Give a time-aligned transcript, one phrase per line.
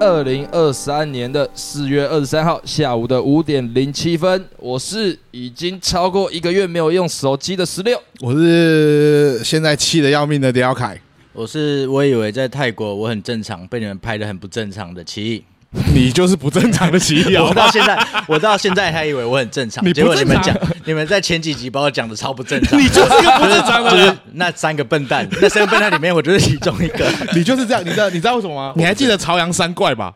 [0.00, 10.98] 二零二三年的四月二十三号下午的五点零七分，我是已经超过一个月没有用手机的十六，我是现在气得要命的刁凯，
[11.32, 15.44] 我是我以为在泰国我很正常，被你们拍得很不正常的奇异。
[15.92, 19.84] 你就是不正常的奇异，我到现在，我到现在还以为我很正常。
[19.84, 20.56] 你正常，结果你们讲，
[20.86, 22.80] 你们在前几集把我讲的超不正常。
[22.80, 27.06] 你就是一个不正常的人，就是那三个笨蛋，那三个笨蛋里面，我就是其中一个。
[27.36, 28.72] 你就是这样，你知道你知道为什么吗？
[28.76, 30.14] 你还记得朝阳三怪吧？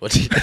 [0.00, 0.36] 我记得，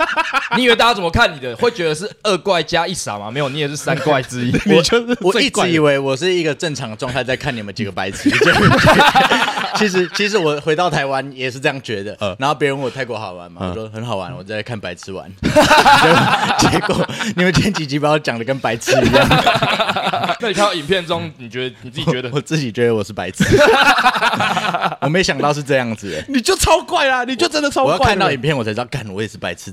[0.56, 1.54] 你以为大家怎么看你的？
[1.56, 3.30] 会觉得是二怪加一傻吗？
[3.30, 4.52] 没有，你也是三怪之一。
[4.74, 8.30] 我就是我一直以为我是一个正常的状态在看你们几个白痴。
[9.76, 12.16] 其实其实我回到台湾也是这样觉得。
[12.38, 13.68] 然后别人问我泰国好玩吗？
[13.68, 15.30] 我说很好玩，我在看白痴玩。
[16.58, 17.06] 结果
[17.36, 19.26] 你们前几集把我讲的跟白痴一样。
[20.40, 22.30] 那你看到影片中，你觉得你自己觉得？
[22.32, 23.44] 我自己觉得我是白痴。
[25.00, 27.24] 我没想到是这样子，你就超怪啦！
[27.24, 27.92] 你就真的超怪。
[27.94, 29.72] 我要看到影片我才知道，干我也是白痴。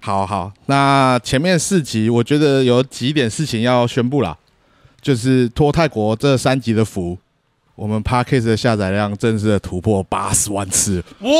[0.00, 4.36] 好好，那前面四集我觉得有几点事情要宣布啦，
[5.00, 7.18] 就是托泰国这三集的福，
[7.80, 11.02] 我们 Podcast 的下载量正式的突破八十万次。
[11.20, 11.30] 哇！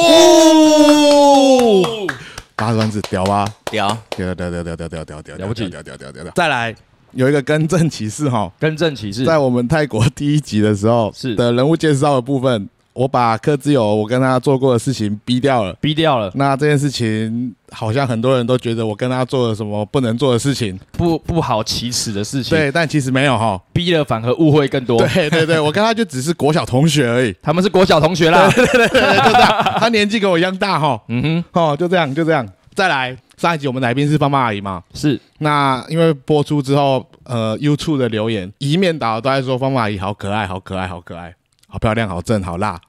[2.56, 3.46] 八十万次，屌吧？
[3.70, 3.86] 屌！
[4.16, 5.36] 屌屌屌屌屌屌屌屌！
[5.36, 5.68] 了不起！
[5.68, 6.32] 屌屌屌屌屌！
[6.34, 6.74] 再来。
[7.12, 16.30] 有一个更正启示哈，更正启示，在我们泰国第一集的时候是的人物介绍的部分，我把柯志友我跟他做过的事情逼掉了，逼掉了。
[16.34, 22.56] 那这件事情好像很多人都觉得我跟他做了什么不能做的事情，不不好启齿的事情。
[22.56, 24.98] 对，但其实没有哈，逼了反而误会更多。
[25.08, 29.76] 对对对，我跟他就只是国小同学而已， 他们是国小同学啦，对对对对，就这样。
[29.78, 32.46] 他年纪跟我一样大哈，嗯哼，哦，就这样就这样。
[32.74, 33.16] 再来。
[33.36, 34.82] 上一集我们来宾是芳芳阿姨嘛？
[34.92, 35.18] 是。
[35.38, 41.34] 那因为播出之后，呃，YouTube 的留言一面倒都在说芳芳阿姨好可爱，好可爱，好可爱，
[41.70, 42.80] 好漂亮，好正，好辣，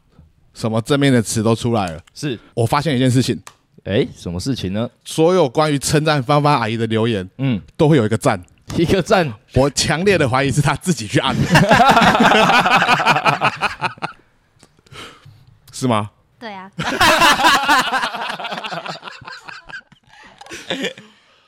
[0.53, 2.01] 什么正面的词都出来了。
[2.13, 2.37] 是。
[2.55, 3.39] 我发现一件事情，
[3.83, 4.89] 哎，什么事情呢？
[5.05, 8.41] 所有关于称赞芳芳阿姨的留言，嗯，都会有一个赞，
[8.75, 9.31] 一个赞。
[9.53, 11.43] 我强烈的怀疑是他自己去按的，
[15.71, 16.09] 是吗？
[16.39, 16.71] 对啊。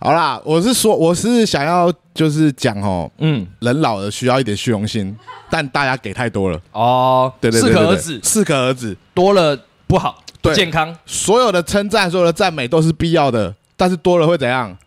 [0.05, 5.17] 好啦，我是说，我是想要就是讲哦，嗯，人老了需要一点虚荣心，
[5.50, 9.57] 但大家给太多了哦，对对对，适可而止，适可而止，多了
[9.88, 10.94] 不好，不健康。
[11.05, 14.77] 所有的称赞，所有的赞美都是必要的，但是多了会怎样？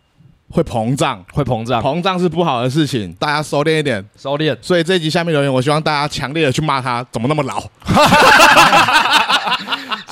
[0.51, 4.55] 会膨胀，会膨胀，膨胀是不好的事情，大家收敛一点，收敛。
[4.61, 7.59] 所以这一集下面留言，我希望大家强烈的去骂他，怎么那么老？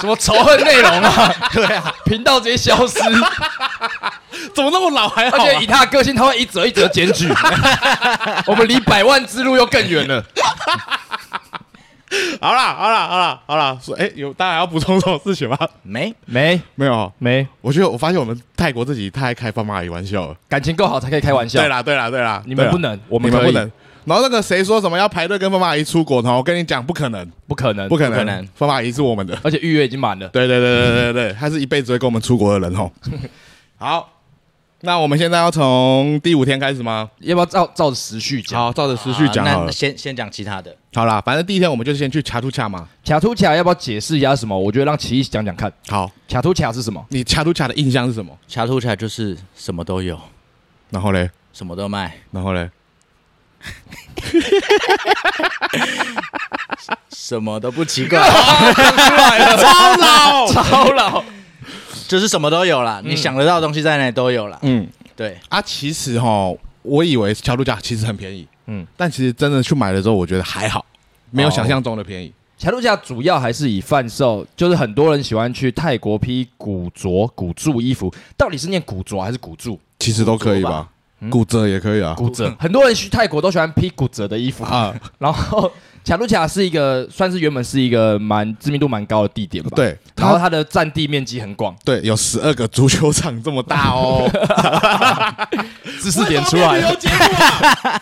[0.05, 1.33] 什么仇恨内容啊？
[1.51, 2.99] 对啊，频道直接消失。
[4.53, 5.37] 怎么那么老还好？
[5.37, 7.27] 而且以他的个性，他会一则一则检举。
[8.45, 10.23] 我们离百万之路又更远了。
[12.39, 13.77] 好啦，好啦，好啦，好啦。
[13.81, 15.57] 说，哎，有大家要补充什么事情吗？
[15.81, 17.45] 没没没有，没。
[17.61, 20.35] 我觉得我发现我们泰国自己太爱开放骂姨玩笑了。
[20.47, 21.59] 感情够好才可以开玩笑。
[21.59, 23.71] 对啦，对啦，对啦，你们不能，我们不能。
[24.05, 26.21] 然后那个谁说什么要排队跟方阿姨出国？
[26.21, 28.47] 然后我跟你讲，不可能，不可能，不可能。
[28.55, 30.27] 方阿姨是我们的，而且预约已经满了。
[30.29, 32.91] 对对对对对对，他是一辈子会跟我们出国的人哦。
[33.77, 34.07] 好，
[34.81, 37.09] 那我们现在要从第五天开始吗？
[37.19, 38.59] 要不要照照着时序讲？
[38.59, 39.65] 好，照着时序讲好了。
[39.65, 40.75] 那先先讲其他的。
[40.93, 42.87] 好啦，反正第一天我们就先去卡图卡嘛。
[43.03, 44.57] 卡图卡要不要解释一下什么？
[44.57, 45.71] 我觉得让奇艺讲讲看。
[45.87, 47.03] 好，卡图卡是什么？
[47.09, 48.37] 你卡图卡的印象是什么？
[48.53, 50.19] 卡图卡就是什么都有，
[50.91, 52.69] 然后嘞，什么都卖，然后嘞。
[57.09, 58.19] 什么都不奇怪，
[59.57, 61.23] 超老，超老，
[62.07, 63.01] 就是什么都有啦。
[63.03, 64.59] 你想得到的东西在那里都有啦。
[64.61, 66.53] 嗯，对啊，其实哈，
[66.83, 70.85] 我以为桥度假其实很便宜，嗯，但其实真的去买的时候，我觉得还好，
[71.31, 72.31] 没有想象中的便宜。
[72.57, 79.77] 桥度假主要还是以贩售，就是很多人喜欢去泰国批古着、古著衣服，到底是念古着还是古著？
[79.99, 80.87] 其实都可以吧。
[81.29, 84.93] 骨折也可以啊，骨折，很多人去泰国都喜欢披骨折的衣服啊。
[85.17, 85.71] 然后
[86.03, 89.71] 卡路卡是一个算是原本是一个蛮知名度蛮高的地点吧。
[89.75, 94.29] 对，然后它的占地面积很广，对，有十二个足球场这么大哦。
[95.99, 96.95] 知识点出来了。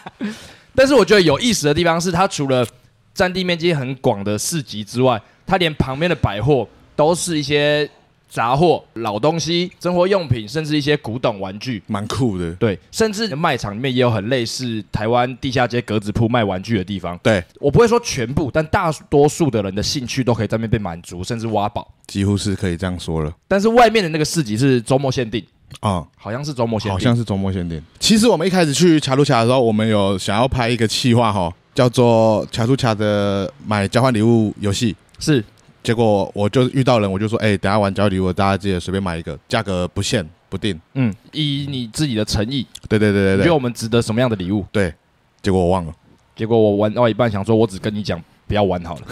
[0.75, 2.65] 但是我觉得有意思的地方是，它除了
[3.13, 7.89] 占地面积很广的市集之外，它连旁边的百货都是一些。
[8.33, 12.51] 杂货、老东西、生活用品，甚至一些古董玩具，蛮酷的。
[12.55, 17.15] 对，甚至卖场里面也有很类似台湾地下街格子铺卖玩具的地方。
[17.21, 23.31] 对，我不会说全部，但大多数的人的兴趣都可以在那边被满足，甚至挖宝，几乎是可以这样说了。
[23.47, 25.39] 但是外面的那个市集是周末限定
[25.81, 27.79] 啊，嗯、好像是周末限定，好像是周末限定。
[27.99, 35.45] 其实我们一开始去卡路卡的时候，我们有想要拍一个企划哈，叫做卡路卡的买交换礼物游戏，是。
[35.83, 44.65] 结果我就遇到人，我就说：“哎、欸，等下玩交礼物，大家记得随便买一个，价格不限不定。”嗯，以你自己的诚意，对对对对对，你觉得我们值得什么样的礼物？
[44.71, 44.93] 对，
[45.41, 45.93] 结果我忘了。
[46.35, 49.07] 结果我玩到一半，想说我只跟你讲不要玩好了。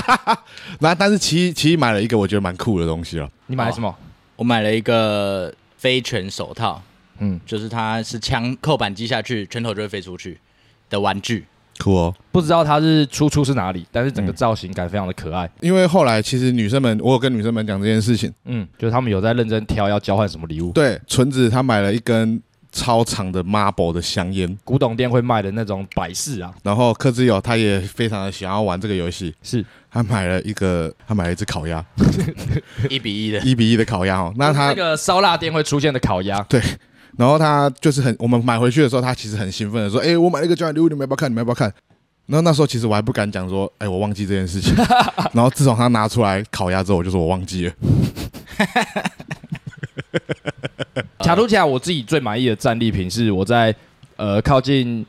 [0.80, 3.28] 那但是其其实买了一个我觉得蛮酷的东西了。
[3.48, 3.94] 你买了什么？
[4.36, 6.80] 我买了一个飞拳手套，
[7.18, 10.38] 嗯，就是它是枪扣扳机下去，拳头就会飞出去
[10.88, 11.44] 的玩具。
[11.78, 15.48] 酷哦，不知道它是出处是哪里，但是整个造型感非常的可爱。
[15.60, 20.72] 因为后来其实女生们，我有跟女生们讲这件事情，嗯，就是他们有在认真挑要交换什么礼物。
[20.72, 22.40] 对，纯子她买了一根
[22.72, 26.52] 超长的 Marble 的香烟，古董店会卖的那种摆饰啊。
[26.62, 31.84] 然后柯志友他也非常的想要玩这个游戏，是他买了一个，他买了一只烤鸭，
[32.90, 34.34] 一比一的，一比一的烤鸭哦。
[34.36, 36.60] 那他那个烧腊店会出现的烤鸭，对。
[37.16, 41.30] 然后他就是很，我们买回去的时候，他其实很兴奋的说：“哎，我买了一个交换礼物，你们要不要看？
[41.30, 41.72] 你们要不要看？”
[42.26, 44.74] 然后那时候其实我还不敢讲说：“哎，我忘记这件事情。”
[45.32, 47.72] 然后自从他拿出来烤鸭之后，我就说我忘记了。
[51.20, 53.74] 恰图恰我自己最满意的战利品是我在
[54.16, 55.04] 呃靠近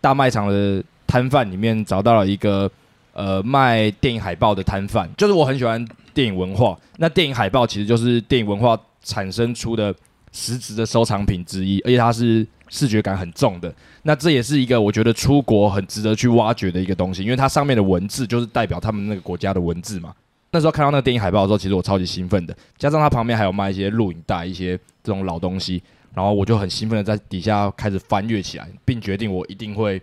[0.00, 2.68] 大卖场的摊贩里面找到了一个
[3.12, 9.94] 呃卖电影海报的摊贩，就是我很喜欢电影文化，那电影海报其实就是电影文化产生出的。
[10.32, 13.72] 实质的收藏品之一，而且它是视觉感很重的。
[14.02, 20.14] 那这也是一个我觉得出国很值得去挖掘的一个东西，因为它上面的文字就是代表他们那个国家的文字嘛。
[20.50, 22.56] 那时候看到那个电影海报的时候，其实我超级兴奋的。
[22.76, 25.82] 加上它旁边还有卖一些录影带、一些这种老东西，
[26.14, 30.00] 然后我就很兴奋的在底下开始翻阅起来，并决定我一定会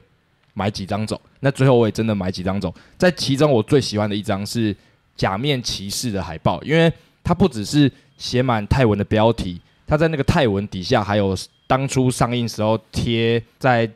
[0.53, 1.20] 买几张走。
[1.39, 2.74] 那最后我也真的买几张走。
[2.98, 4.74] 在其中我最喜欢的一张是
[5.15, 6.92] 《假面骑士》的海报，因为
[7.24, 9.62] 它不只是写满泰文的标题。
[9.89, 13.89] 他在那个泰文底下，还有当初上映时候贴在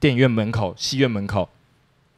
[0.00, 1.48] 电影院门口、戏院门口，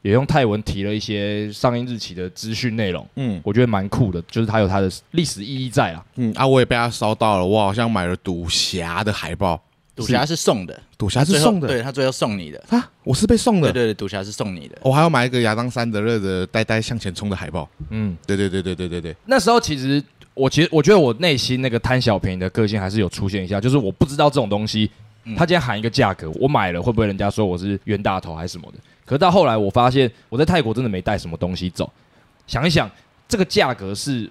[0.00, 3.06] 也用泰文提了一些上映日期的资讯内容。
[3.16, 6.02] 嗯，我觉得蛮酷的，就是它有它的历史意义在啊。
[6.16, 9.62] 嗯啊，我也被他烧到了，我好像买了赌侠的海报。
[9.94, 13.70] 赌侠是送的，赌侠是送的，对他最后送你的啊，我是被送的。
[13.70, 14.78] 对对对，赌侠是送你的。
[14.82, 17.68] 我还要买一个亚当山德勒的呆呆向前冲的海报。
[17.90, 19.16] 嗯，对对对对对对对。
[19.26, 20.02] 那时候其实。
[20.38, 24.88] 我其实我觉得我内心那个贪小便宜的个性还是有出现一下，就是我不知道这种东西，
[25.36, 28.78] 他今天喊一个价格，我买了会不会人家说我是冤大头还是什么的？
[29.04, 31.92] 可是到后来我发现我在泰国真的没带什么东西走，
[32.46, 32.88] 想一想
[33.26, 34.30] 这个价格是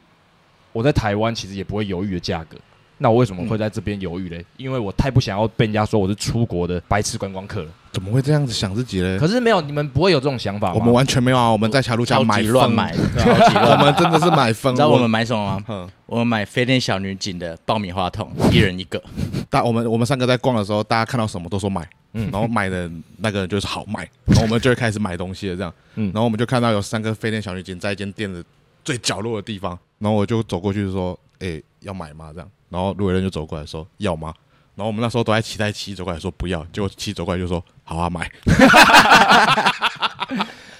[0.71, 2.57] 我在台湾其实也不会犹豫的价格。
[2.97, 4.43] 那我为什么会在这边犹豫嘞？
[4.57, 7.69] 因为我太不想要被人家说我是出国的白痴观光客了。
[7.91, 9.17] 怎么会这样子想自己嘞？
[9.17, 10.75] 可是没有，你们不会有这种想法吗？
[10.75, 11.49] 我们完全没有啊！
[11.51, 14.73] 我们在恰图恰买乱买， 我们真的是买疯。
[14.73, 15.63] 你知道我们买什么吗？
[15.67, 19.01] 嗯，我们买飞天小女警的爆米花筒， 一人一个。
[19.49, 21.87] 大我们我们三个在逛的时候，大家看到什么都说买。
[22.13, 28.43] 嗯然后买的那个人就是好卖， 然后我们就会开始买东西了，这样，嗯然后我们就看到有三个飞天小女警在一间店的
[28.83, 34.33] 最角落的地方，然后我就走过去说：“哎，要买吗？”这样，然后路人就走过来说：“要吗？”
[34.75, 38.29] 然后我们那时候都在期待七走过来说不要，结果七走过来就说：“好啊，买。”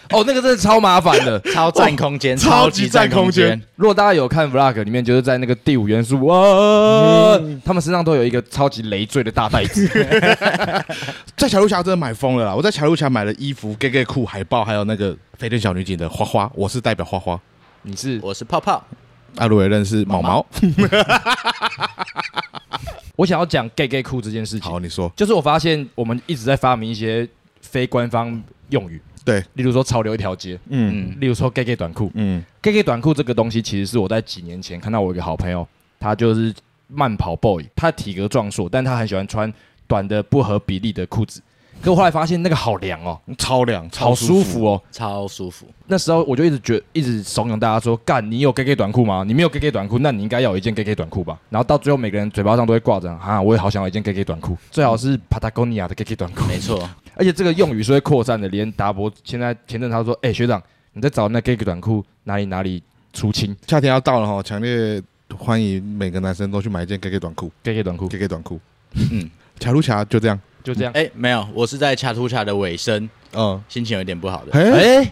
[0.10, 1.38] 哦，那个真的超麻烦的。
[1.52, 3.62] 超占空间，超级占空间间。
[3.76, 9.86] 如果大家有看 vlog 里面，就是在那个第五元素，哇，他们身上都有一个超级累赘的大袋子。
[11.36, 12.56] 在桥路桥真的买疯了啦！
[12.56, 17.38] 我在桥路桥买了衣服、gay gay 裤、海报，还有那个飞天小女警的花花，我是代表花花。
[17.82, 18.82] 你是我是泡泡，
[19.36, 20.46] 阿鲁也认识毛毛。
[23.16, 25.12] 我想要讲 gay gay 裤这件事情，好，你说。
[25.16, 27.28] 就是我发现我们一直在发明一些
[27.62, 31.16] 非官方用语，对，例如说潮流一条街，嗯。
[31.20, 32.12] 例如说 gay gay 短裤。
[32.14, 35.68] 嗯，gay gay 短裤这个东西其实是我在几年前看到我一个好朋友，
[36.00, 36.54] 他就是
[36.88, 39.52] 慢跑 boy，他体格壮硕，但他很喜欢穿
[39.88, 41.42] 短的不合比例的裤子。
[41.82, 44.82] 可我后来发现那个好凉哦，超凉，好舒服哦。
[44.92, 45.66] 超舒服。
[45.86, 49.24] 那时候我就一直觉一直怂恿大家说，干，你有 gay 短裤吗？
[49.26, 51.40] 你没有 gay 短裤，那你应该要有一件 gay 短裤吧。
[51.50, 56.46] 然后到最后每个人嘴巴上都会挂着，啊，我也好想要一件 gay 短裤，最好是 Patagonia 的 gay 短裤。
[56.48, 60.62] 没错，而且这个用语是会扩散的，连达博现在前阵他说，哎、学长，
[60.94, 65.02] 你在找那 gay 短裤哪里哪里出清夏天要到了哈，强烈
[65.38, 68.60] 欢迎每个男生都去买一件 gay 短裤 gay 短裤 gay 短裤。
[68.94, 69.30] 嗯，
[69.60, 70.92] 卡路卡就这样，就这样。
[70.94, 74.52] 哎，没有，我是在恰图恰的尾声，嗯，心情有点不好的。
[74.52, 75.12] 哎，哎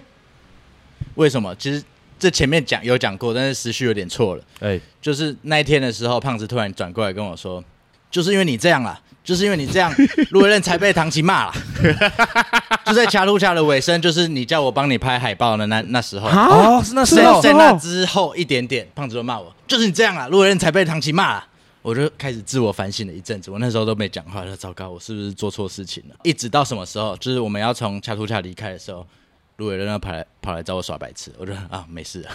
[1.14, 1.56] 为什么？
[1.56, 1.82] 其实
[2.20, 4.44] 这前面讲有讲过，但是时序有点错了。
[4.60, 7.64] 哎，就是那一天的时候，胖子突然转过来跟我说
[8.12, 9.90] ：“就是因为你这样啦，就是因为你这样，
[10.32, 11.54] 路人才被唐琪骂了。
[12.86, 21.46] ”就在恰图恰的尾声，就是你叫我帮你拍海报的那那时候，哦，是那时候，在在那之后一点点，胖子就骂我：“就是你这样啊，路人才被唐琪骂了。”
[21.86, 26.16] 我就开始自我反省了一阵子，我那时候都没讲话，说糟糕，我是不是做错事情了？
[26.24, 29.06] 一直到什么时候，就是我们要从恰图恰离开的时候，
[29.58, 32.34] 路伟伦跑来跑来找我耍白痴，我就啊没事啊，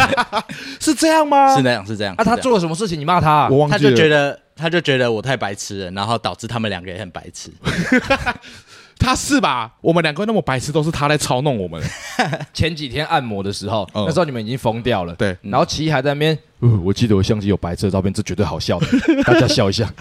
[0.80, 1.54] 是这样吗？
[1.54, 2.14] 是那样是这样。
[2.14, 2.98] 啊，他做了什么事情？
[2.98, 3.48] 你骂他、啊？
[3.52, 7.52] 我忘记了，他就觉得他就觉得我太白痴了，然后导致他们两个也很白痴。
[8.98, 9.72] 他是吧？
[9.80, 11.82] 我们两个那么白痴，都是他在操弄我们。
[12.52, 15.14] 前几天按摩的时候，嗯那时候你们已经疯掉了。
[15.14, 18.86] 对然后奇艺还在那边、呃，我记得我相机有白痴的照片，这绝对好笑的，
[19.24, 19.88] 大家笑一下。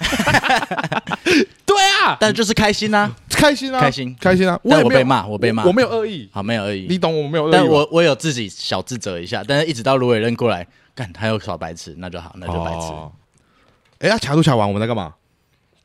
[1.65, 4.59] 对啊，但就是开心啊，开心啊，开心开心啊！
[4.63, 6.87] 也没有但我被骂我被骂我没有恶意，好没有而已。
[6.89, 7.57] 你懂我没有恶意吧。
[7.57, 12.87] 但我我有自己小自责一下，但是一直到卢伟扔过来，干他又耍白痴，那就好，那就白痴。
[12.87, 13.11] 哦
[13.99, 15.13] 哎，呀，卡都卡完我们在干嘛？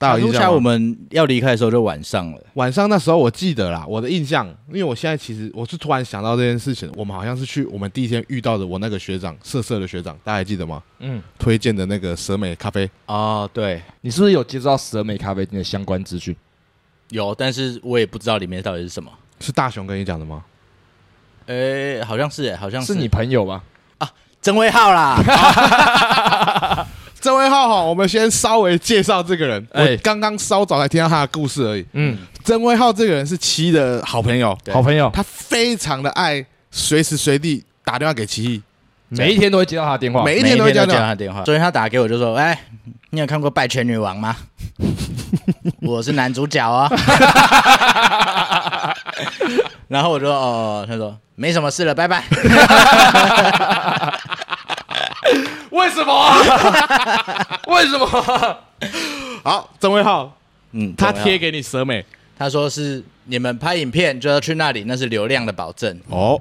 [0.02, 10.82] 大家有印象我们要离开的时候就晚上了，晚上那时候我记得啦，我的印象，因为我现在其实我是突然想到这件事情，我们好像是去我们第一天遇到的我那个学长，色色的学长，大家还记得吗？
[10.98, 16.34] 嗯，推荐的那个蛇美咖啡，哦，对，你是不是有接触到蛇美咖啡店的相关资讯？
[17.10, 19.08] 有，但是我也不知道里面到底是什么。
[19.38, 20.42] 是大雄跟你讲的吗？
[21.46, 23.62] 诶，好像是诶，好像是你朋友吗？
[24.40, 25.16] 曾威浩啦。
[27.22, 29.64] 这位浩好，我们先稍微介绍这个人。
[29.72, 31.86] 哎我刚刚稍早才听到他的故事而已。
[31.92, 38.60] 嗯，曾威浩这个人是七的好朋友，好朋友，他非常的爱随时随地打电话给奇艺，
[39.08, 40.24] 每一天都会接到他的电话。
[40.24, 40.98] 每一天都会接到他的。
[40.98, 41.42] 他电话。
[41.42, 42.60] 昨天他打给我就说：“哎，
[43.10, 44.36] 你有看过《拜权女王》吗？
[45.80, 46.90] 我是男主角哦。
[49.86, 52.24] ”然后我就说：“哦。”他说：“没什么事了，拜拜。
[55.82, 57.60] 为什么啊？
[57.66, 58.06] 为什么？
[59.42, 60.36] 好，曾威浩，”
[60.72, 62.04] 嗯，他贴给你蛇美
[62.38, 66.00] 他说是你们拍影片就要去那里，那是流量的保证。
[66.08, 66.40] 哦，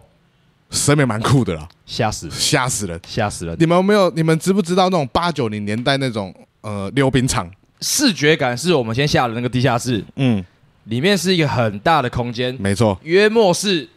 [0.69, 2.99] 蛇美蛮酷的啦，吓死，吓死人。
[3.07, 3.55] 吓死人！
[3.59, 4.09] 你们有没有？
[4.11, 7.49] 你们知不知道那种八九零年代那种呃溜冰场？
[7.81, 10.43] 视觉感是我们先下的那个地下室，嗯，
[10.85, 13.87] 里面是一个很大的空间，没错，约莫是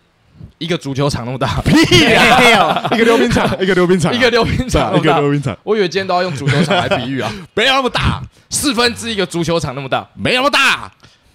[0.58, 2.60] 一个足球场那么大， 没有，
[2.96, 5.14] 一个溜冰场， 一个溜冰场啊，一个溜冰场那么大。
[5.16, 10.90] 个溜冰场，我以为今天都要用足球场来比喻啊，没有那么大，四分之一个足球场那么大，没那么大。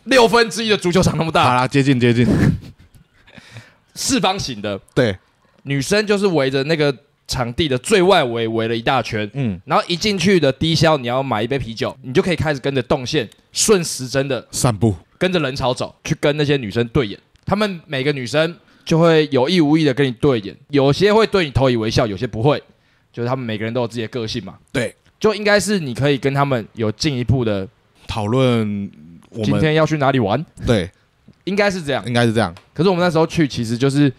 [0.06, 1.44] 六分之一的足球场那么大。
[1.44, 2.26] 好大，啦，接近接近，
[3.94, 5.16] 四方形的，对，
[5.64, 6.96] 女生就是围着那个
[7.28, 17.20] 场地的最外围围了一大圈，嗯，然后一进去的低消，你要买一杯啤酒，你就可以开始跟着动线，顺时针的散步，跟着人潮走，去跟那些女生对眼。
[17.46, 18.56] 她们每个女生
[18.90, 22.60] 就会有意无意的跟你对眼，有些会对你投以微笑，有些不会，
[23.14, 24.58] 就是他们每个人都有自己的个性嘛。
[24.72, 27.68] 对，就应该是你可以跟他们有进一步的，
[28.08, 28.90] 讨论
[29.30, 30.90] 我们今天要去哪里玩，对，
[31.44, 32.04] 应该是这样。
[32.08, 32.52] 应该是这样。
[32.74, 34.12] 可是我们那时候去，其实就是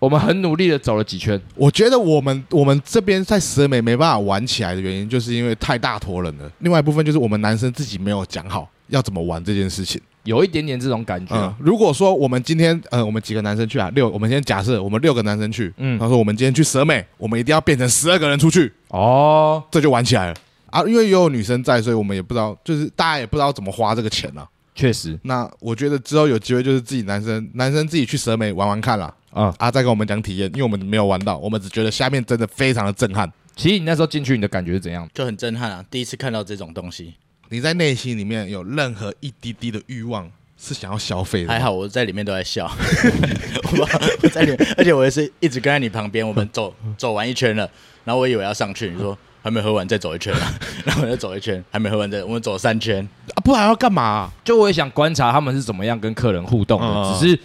[0.00, 6.50] 我们很努力的走了几圈，我觉得我们我们这边在蛇美没办法玩起来的原因，就是因为太大坨人了。
[6.58, 10.02] 另外一部分就是我们男生自己没有讲好要怎么玩这件事情。
[10.26, 11.34] 有一点点这种感觉。
[11.34, 20.34] 嗯，如果说我们今天呃，我们几个男生去啊，六，我们先假设我们六个男生去，嗯，他说我们今天去蛇美，我们一定要变成十二个人出去哦，这就玩起来了
[20.66, 24.48] 啊，因为也有女生在，所以我们也不知道，就是大家也不知道怎么花这个钱了、啊。
[24.74, 29.06] 确实，那我觉得之后有机会就是自己男生男生自己去蛇美玩玩看啦。
[29.30, 33.30] 啊、嗯、啊，再跟我们讲体验，因为我们没有玩到，我们只觉得下面真的非常的震撼。
[33.54, 35.08] 其实你那时候进去，你的感觉是怎样？
[35.14, 35.84] 就很震撼啊！
[35.90, 37.14] 第一次看到这种东西，
[37.48, 41.48] 你在内心里面有任何一滴滴的欲望是想要消费的？
[41.48, 42.66] 还好我在里面都在笑，
[44.22, 46.26] 我在里面，而且我也是一直跟在你旁边。
[46.26, 47.68] 我们走走完一圈了，
[48.04, 50.54] 然后我以为要上去，你说还没喝完，再走一圈啊。
[50.84, 54.32] 然后我再走一圈，还没喝完，再我们走三圈啊，不然要干嘛、啊？
[54.44, 57.38] 就我也想观察他们是怎么样跟客人互动的，嗯、只是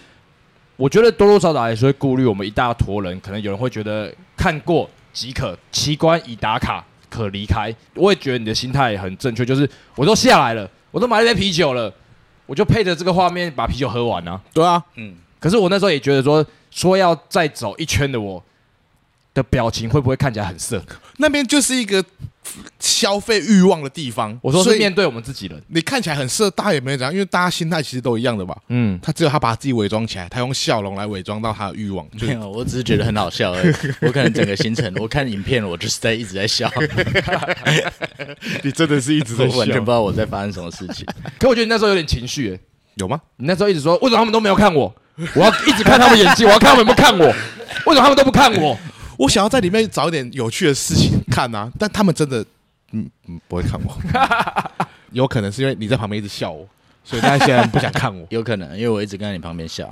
[0.76, 4.90] 我觉得多多少少还是会顾虑我们一大坨人，可能有人会觉得看过。
[5.12, 6.82] 即可奇观已打卡，
[7.12, 7.74] 可离开。
[7.94, 11.92] 我也觉得你的心态很正确，就是我都下来了，我都买了一杯啤酒了，
[12.46, 14.40] 我就配着这个画面把啤酒喝完啊。
[14.54, 15.14] 对啊，嗯。
[15.38, 18.42] 可是我那时候也觉得说，说要再走一圈的我
[19.34, 20.82] 的表情会不会看起来很色？
[21.18, 22.04] 那边就是一个。
[22.80, 25.62] 消费欲望的地方，我说是面对我们自己人。
[25.68, 28.54] 你看起来很色，大家也没怎样，因为大家心态其实都一样的吧。
[28.68, 32.04] 嗯，他只有他把自己伪装起来，他用笑容来伪装到他的欲望。
[32.20, 33.74] 没有，我只是觉得很好笑而已。
[34.04, 36.70] 我可能整个行程，我看影片，我就是在一直在笑。
[38.64, 41.06] 你真的是一直在笑，我完全不知道我在发生什么事情。
[41.38, 42.60] 可我觉得你那时候有点情绪、欸，
[42.96, 43.20] 有吗？
[43.36, 44.92] 你那时候一直说，为什么他们都没有看我？
[45.36, 47.32] 我要一直看他们演技，我要看他们有没有看我。
[47.86, 48.76] 为什么他们都不看我？
[49.22, 52.44] 我想要在里面找一点有趣的事情看啊，但他们真的。
[52.94, 53.96] 嗯嗯，不会看我，
[55.12, 56.68] 有可能是因为你在旁边一直笑我，
[57.02, 58.26] 所以大家现在不想看我。
[58.28, 59.88] 有可能，因为我一直跟在你旁边笑。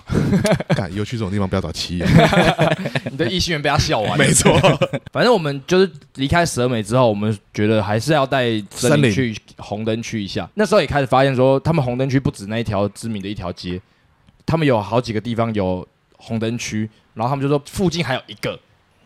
[0.77, 2.07] 干， 有去这种地方不要找七爷。
[3.11, 4.19] 你的异性缘被他笑完。
[4.19, 4.53] 没错，
[5.13, 10.47] 反正我们就是离开蛇美之后，我们觉得还是要带森林去红灯区一下。
[10.53, 13.81] 那时候也开始发现说，他们红灯区不止那一条知名的一条街，
[14.45, 18.61] 他们有好几个地方有红灯区，然后他们就说附近还有一个。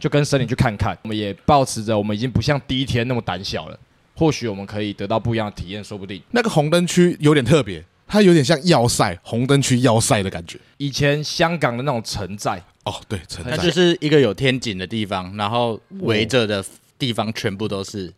[0.05, 3.81] 就跟森林去看看，我们也保持着，我们已经不像第一天那么胆小了。
[4.15, 6.21] 或许我们可以得到不一样的体验，说不定。
[6.33, 10.59] 那个红灯区有点特别，它有点像要塞，红灯区要塞的感觉。
[10.77, 16.63] 以前香港的那种城寨哦，对，城寨它就是一个有天井的地方，然后围着的
[16.99, 18.13] 地方全部都是，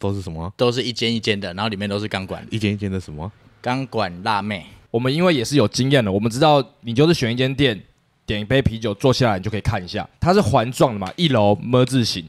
[0.00, 0.52] 都是什么？
[0.56, 3.30] 都是一间一间的，然后里面都是钢管，一间一间的什么？
[3.62, 4.66] 钢管辣妹。
[4.90, 7.80] 我们因为也是有经验的，我们知道你就是选一间店。
[8.30, 12.24] 点一杯啤酒，坐下来你就可以看一下，它是环状的嘛，一楼么字形，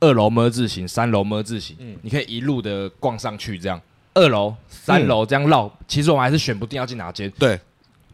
[0.00, 3.80] 二楼么字形，三楼么字形，嗯、你可以一路的逛上去，这样。
[4.14, 7.60] 二楼、三楼这样绕，其实我们还是选不定要进哪间，对，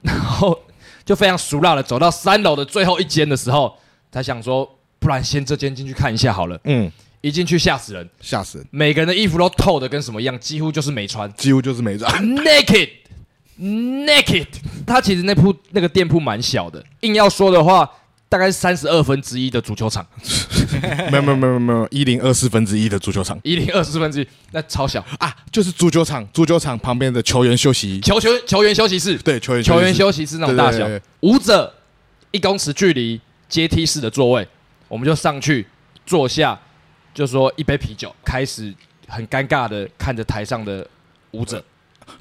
[0.03, 0.59] 然后
[1.05, 3.77] 就非常熟辣的走到三楼的最后一间的时候，
[4.11, 6.91] 才想说，不然先这间进去看一下好了，嗯。
[7.23, 8.67] 一进去吓死人，吓死人！
[8.71, 12.89] 每个人的衣服都透的跟什么一样，几乎就是没穿，几乎就是没穿， naked。
[13.61, 14.47] Naked，
[14.87, 17.87] 它其实那铺那个店铺蛮小的，硬要说的话，
[18.27, 20.07] 大概是三十二分之一的足球场。
[21.11, 25.05] 没有没有没有没有，一零二四分之一的足球场，一零二四分之一，那超小。
[25.19, 25.37] 啊！
[25.53, 30.89] 就是足球场，足球场旁边的球员休息，球球球员休息室，对，球员球员休息室那种大小，
[31.21, 31.75] 舞者
[32.31, 34.49] 一公尺距离阶梯式的座位，
[34.89, 35.67] 我们就上去
[36.07, 36.59] 坐下，
[37.13, 38.73] 就说一杯啤酒，开始
[39.07, 40.87] 很尴尬的看着台上的
[41.33, 41.63] 舞者。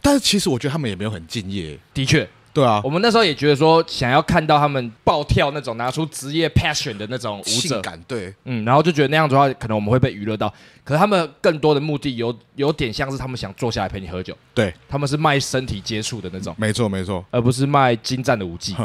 [0.02, 1.78] 但是其实我觉得他们也没有很敬业。
[1.94, 10.52] 的确，对啊，我们那时候也觉得说，想要看到他们暴跳那种拿出职业 passion 的那种舞者，性感，对，嗯，然后就觉得那样子的话，可能我们会被娱乐到。
[10.84, 18.76] 可是他们更多的目的有有点像是他们想坐下来陪你喝酒，对，他们是卖身体接触的那种，没错没错，而不是卖精湛的舞技。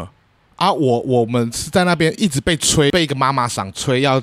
[0.56, 4.22] 啊，我我们是在那边一直被催，被一个妈妈桑催要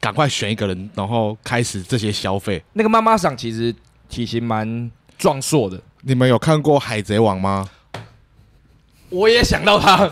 [0.00, 2.62] 赶快选一个人，然后开始这些消费。
[2.72, 3.74] 那个妈妈桑其实
[4.08, 5.78] 体型蛮壮硕的。
[6.08, 7.68] 你们有看过《海贼王》吗？
[9.10, 10.08] 我也想到他，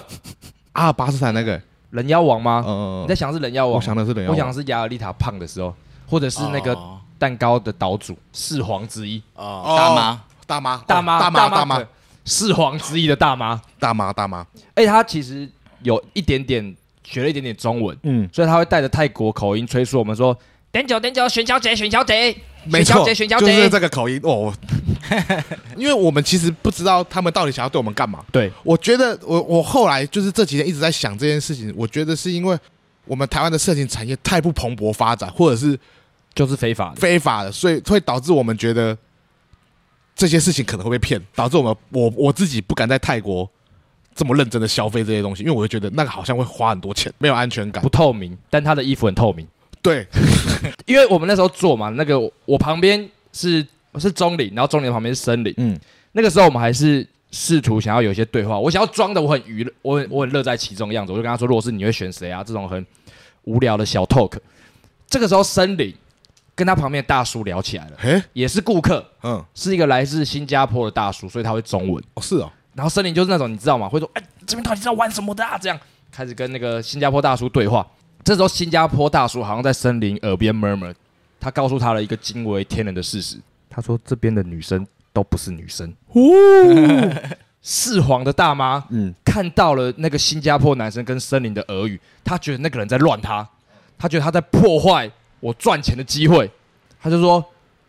[0.73, 2.65] 阿尔巴斯坦那个人妖王吗？
[2.67, 3.03] 嗯嗯嗯。
[3.05, 3.77] 你在想的是人妖王？
[3.77, 4.37] 我想的是人妖王。
[4.37, 5.73] 我想的是亚尔丽塔胖的时候，
[6.09, 6.77] 或者是那个
[7.17, 11.81] 蛋糕的岛主四皇之一哦，大妈，大妈，大妈，大妈，大妈，
[12.25, 14.45] 四皇之一的大妈，大妈，大妈。
[14.75, 15.49] 哎，他其实
[15.85, 20.37] 有一点点学了一点点中文，嗯，所以他会带着泰国口音催促我们说
[20.73, 24.53] ：“点酒，点酒，选小姐，选小姐。”没错，就是这个口音哦。
[25.77, 28.25] 因为我们其实不知道他们到底想要对我们干嘛。
[28.33, 31.73] 对，我觉得我我后来就是这几天一直在想这件事情。
[31.77, 32.59] 我觉得是因为
[33.05, 35.79] 我们台湾的色情产业太不蓬勃发展，或者是
[36.35, 38.97] 就是非法的非法的，所以会导致我们觉得
[40.17, 43.49] 这些事情可能会被骗，导致我们我我自己不敢在泰国
[44.15, 48.37] 这么认真的消费这些东西，因为我会觉得那个好像会花很多钱，没有安全感，不透明。
[48.49, 49.47] 但他的衣服很透明。
[49.85, 50.07] 对，
[50.87, 53.65] 因为我们那时候坐嘛，那个我旁边是
[53.99, 55.53] 是中林，然后中林旁边是森林。
[55.59, 55.79] 嗯，
[56.13, 62.85] 那个时候我们还是试图想要有一些对话，我想要装的我很娱乐，我很我很乐在其中的样子，我就跟他说：“如果是你会选谁啊？”这种很
[63.43, 64.39] 无聊的小 talk。
[65.07, 65.95] 这个时候，森林
[66.55, 72.03] 跟他旁边的大叔聊起来了，嘿，也是顾客，嗯，是一个来自新加坡的大叔，所以他会中文。
[72.15, 73.87] 哦，是哦，然后森林就是那种你知道吗？
[73.87, 75.79] 会说：“哎，这边到底在玩什么的啊？”这样
[76.11, 77.87] 开始跟那个新加坡大叔对话。
[78.25, 80.95] 这时候，新加坡大叔好像在森林耳边 murmur，
[81.39, 83.37] 他告诉他了一个惊为天人的事实。
[83.69, 86.23] 他说：“这边的女生都不是女生。”哦，
[87.61, 93.47] 四皇的大妈，嗯，看到了那个新加坡男生跟森林的耳语，他觉得那个人在乱他，
[93.99, 95.11] 他觉得他在破坏
[95.41, 96.51] 我赚钱的机会，
[96.99, 97.45] 他就说：“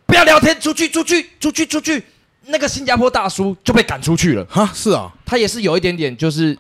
[0.06, 2.04] 不要聊天，出去，出去，出去，出去。”
[2.48, 4.44] 那个新加坡大叔就被赶出去了。
[4.46, 6.58] 哈，是啊，他也是有一点点，就是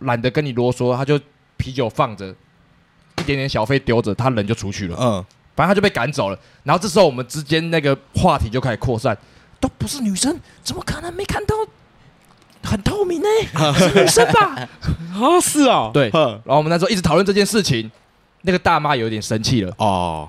[0.00, 1.18] 懒得跟你啰嗦，他就
[1.56, 2.34] 啤酒放着。
[3.18, 4.96] 一点点小费丢着，他人就出去了。
[5.00, 5.24] 嗯，
[5.54, 6.38] 反正他就被赶走了。
[6.62, 9.16] 然后这时候我们之间那个话题就开始扩散，
[9.60, 11.54] 都不是女生，怎么可能没看到？
[12.62, 14.68] 很透明呢、欸， 是女生吧？
[15.14, 16.10] 啊，是啊，对。
[16.12, 17.88] 然后我们那时候一直讨论这件事情，
[18.42, 19.72] 那个大妈有点生气了。
[19.78, 20.28] 哦，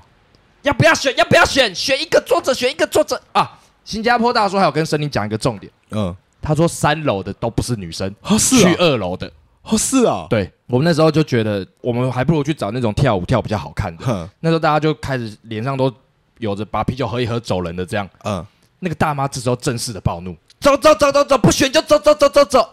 [0.62, 1.12] 要不要选？
[1.18, 1.74] 要不要选？
[1.74, 3.60] 选一个坐着，选一个坐着啊！
[3.84, 5.72] 新加坡大叔还有跟森林讲一个重点。
[5.90, 9.32] 嗯，他说三楼的都不是女生，啊是啊、去二楼的。
[9.70, 14.06] 哦，是啊，对，我们那时候就觉得，我们还不如去找那种跳舞跳比较好看的。
[14.06, 14.30] 哼。
[14.40, 15.94] 那时候大家就开始脸上都
[16.38, 18.10] 有着把啤酒喝一喝走人的这样。
[18.24, 18.46] 嗯，
[18.80, 22.70] 那个大妈这时候正式的暴怒，走走走走走，不选就走走走走走，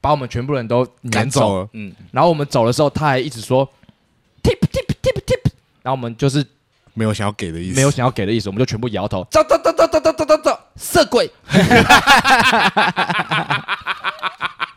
[0.00, 1.60] 把我们全部人都赶走，走。
[1.60, 1.68] 了。
[1.72, 3.66] 嗯，然后我们走的时候，他还一直说
[4.42, 5.40] tip tip tip tip，
[5.82, 6.44] 然后我们就是
[6.92, 11.30] 没有想要给的意思，没有想要给的意思，我们就全部摇头，走走走走走走走走走，色鬼。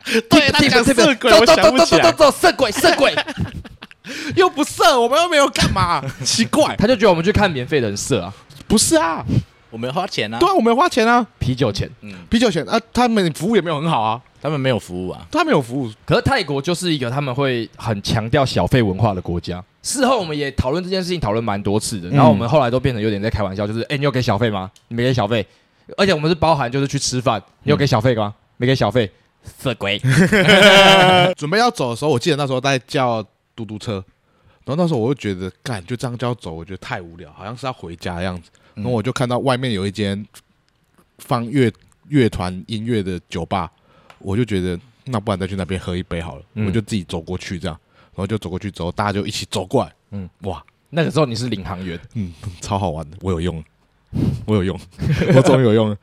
[0.30, 2.12] 对，他讲色鬼，我想不起来。
[2.32, 3.16] 色鬼，色鬼
[4.36, 6.76] 又不色，我们又没有干嘛，奇怪。
[6.76, 8.34] 他就觉得我们去看免费的很色啊，
[8.68, 9.24] 不是啊，
[9.70, 15.90] 我们花钱啊，对啊，我们花钱啊，啤酒钱，嗯，啤酒钱啊，他们服务也没有很好啊，他们没有服务啊，他没有服务。
[16.06, 19.64] 可是泰国就是一个他们会很强调小费文化的国家。
[19.82, 22.10] 事后我们也讨论这件事情，讨论蛮多次的。
[22.10, 24.70] 然后我们后来都变成有点在开玩笑，就是哎，你有给小费吗？
[24.90, 25.46] 你没给小费，
[25.96, 28.34] 而且我们是包含就是去吃饭，你有给小费吗？
[28.58, 29.10] 没给小费。
[29.44, 30.00] 色鬼，
[31.38, 33.26] 准备要走的时候，我记得那时候在叫
[33.56, 34.04] 嘟嘟车，
[34.66, 38.50] 然后那时候我就觉得，干就这样就要走，我觉得太无聊，好像是要回家的样子。
[38.76, 40.26] 然后我就看到外面有一间
[41.20, 41.72] 放乐
[42.08, 43.72] 乐团音乐的酒吧，
[44.20, 47.80] 我就觉得那不然再去那边喝一杯好了，嗯、我就自己走过去这样，
[48.16, 53.64] 然后就走过去之后，大家就一起走过来，嗯，哇，那个时候你是领航员，嗯，超好玩的，我有用，
[54.46, 54.80] 我有用，
[55.36, 55.98] 我终于有用了。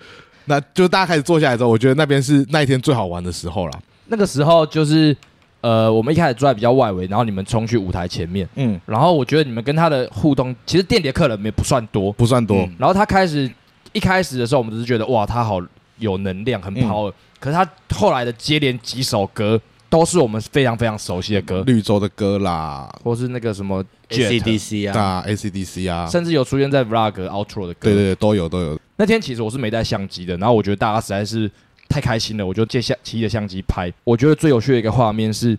[0.47, 3.81] 那就大家开始坐下来之后，我觉得那边是那一天最好玩的时候了。
[4.07, 5.17] 那个时候就是，
[5.61, 12.57] 呃，我们一开始坐在比较外围，然后你们冲去舞台前面，嗯，然后我觉得你们跟他的互动，其实店里的客人也不算多，不算多。
[12.59, 13.49] 嗯、然后他开始
[13.93, 15.61] 一开始的时候，我们只是觉得哇，他好
[15.99, 17.15] 有能量，很 power、嗯。
[17.39, 28.79] 可是他后来的接连几首歌，都是我们非常非常熟悉的歌，绿洲的歌啦，或是那个什么 AC/DC 啊，AC/DC 啊，甚至有出现在 Vlog Outro 的歌，对对对，都有都有。
[29.01, 31.51] 那天其实我是没带相机的，然后我觉得大家实在是
[31.89, 33.91] 太开心了，我就借相骑着相机拍。
[34.05, 35.59] 我觉得最有趣的一个画面是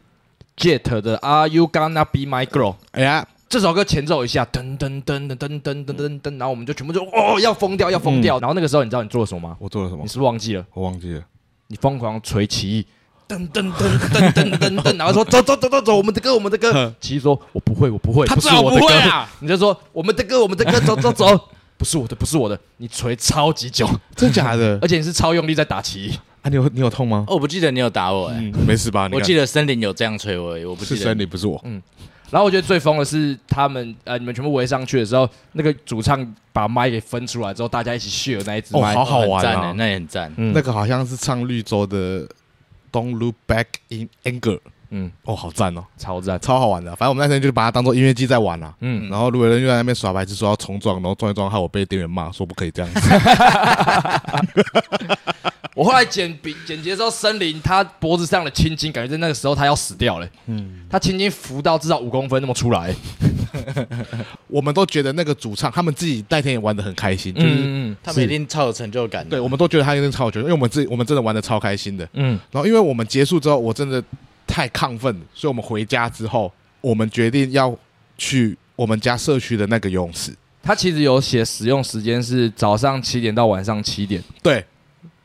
[0.56, 2.76] Jet 的 Are You Gonna Be My Girl？
[2.92, 8.40] 哎呀，这首歌前奏一下，噔噔噔噔噔噔噔噔噔，然后我们就全部就哦要疯掉要疯掉。
[8.40, 9.58] 然后那个时候你知道你做了什么吗？
[9.60, 10.04] 我做了什么？
[10.04, 10.64] 你是不是忘记了？
[10.76, 11.24] 我忘记了。
[11.66, 12.86] 你疯狂捶奇艺，
[13.28, 16.94] 噔噔噔噔噔噔噔，然后说走走走走走，我们的歌我们的歌。
[17.02, 19.28] 奇艺说：我不会我不会，他知道我不会啊。
[19.40, 21.50] 你就说我们的歌我们的歌，走走走。
[21.82, 24.78] 不是我的，不是我的，你捶超级久，真假的？
[24.84, 26.48] 而且你是超用力在打旗啊！
[26.48, 27.26] 你有你有痛吗？
[27.28, 29.10] 哦，我不记得你有打我嗯，没事吧？
[29.12, 31.60] 我记得森林有这样捶我，我不记得是森林，不是我。
[31.66, 31.82] 嗯，
[32.30, 39.70] 然后我觉得最疯的是他们呃，你们全部围上去的时候，那个主唱把麦给分出来之后，大家一起 share 那一支麦，哦，好好玩啊！
[39.72, 42.28] 哦、那也很赞，嗯、那个好像是唱绿洲的
[42.92, 44.60] Don't Look Back in Anger。
[44.92, 46.96] 嗯，哦，好赞哦，超赞，超好玩的。
[46.96, 48.74] 反正我们那天就把它当做音乐季在玩了。
[48.82, 53.00] 嗯，然后路人又在那边耍白痴，说要重撞，然后撞一撞，害我被店员骂，说不可以这样子。
[55.74, 60.28] 我后来剪笔剪辑的时候，森林他脖子上的青筋，感觉在那个时候他要死掉了。
[60.48, 62.94] 嗯，他青筋浮到至少五公分那么出来。
[64.48, 69.26] 我们都觉得那个主唱他们自己那天也玩的很开心，就是他们一定超有成就感。
[69.30, 72.06] 对，我们都觉得他一定超有成就感，因为我们自己我们真的玩的超开心的。
[72.14, 74.04] 嗯，然后因为我们结束之后，我真的。
[74.52, 77.74] 太亢奋，所以我们回家之后，我们决定要
[78.18, 80.36] 去我们家社区的那个游泳池。
[80.62, 84.22] 他其实有写使用时间是早上七点到晚上七点。
[84.44, 84.64] 对，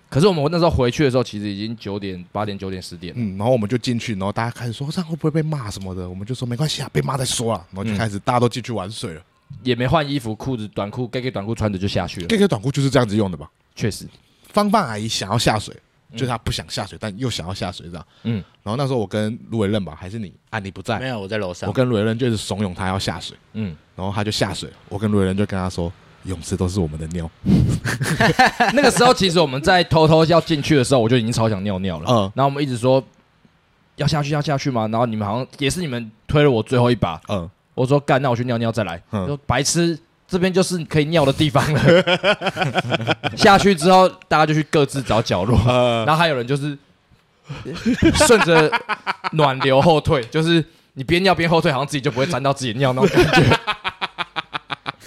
[0.08, 3.12] 可是我们那时候回去的时候，其实已经九点、八点、九点、十点。
[3.16, 7.66] 嗯，然后我们就进去，然后大家开始说这样会不会被骂什么的，我们就说没关系啊，被骂再说啊。
[7.72, 9.22] 然后就开始大家都进去玩水了，
[9.62, 12.28] 也没换衣服，裤子、短裤、K K 短裤穿着就下去了。
[12.28, 13.50] K K 短裤就是这样子用的吧？
[13.74, 14.06] 确实，
[14.52, 15.76] 芳芳阿姨想要下水。
[16.16, 18.07] 就是他不想下水，但又想要下水这样。
[18.24, 20.59] 嗯，然后那时候我跟卢伟任吧，还是你啊？
[20.59, 21.68] 你不在，没有，我在楼上。
[21.68, 24.68] 我跟卢伟任就是怂恿他要下水，嗯，然后他就下水。
[24.88, 25.92] 我跟卢伟任就跟他说，
[26.24, 27.31] 泳池都是我们的尿。
[28.74, 32.07] 那个时候其实我们在偷偷要进去的时候，我就已经超想尿尿了。
[32.09, 33.02] 嗯然后我们一直说
[33.96, 34.88] 要下去要下去吗？
[34.88, 37.20] 然后你们好像也是你们推了我最后一把。
[37.29, 39.02] 嗯，我说干，那我去尿尿再来。
[39.12, 41.80] 嗯说白痴，这边就是可以尿的地方了。
[43.36, 46.76] 下去之后，大家就去各自找角落，呃然后还有人就是
[48.26, 48.70] 顺着
[49.32, 53.58] 暖流后退，就是你边尿边后退，好像自己就不会沾到自己尿那种感觉。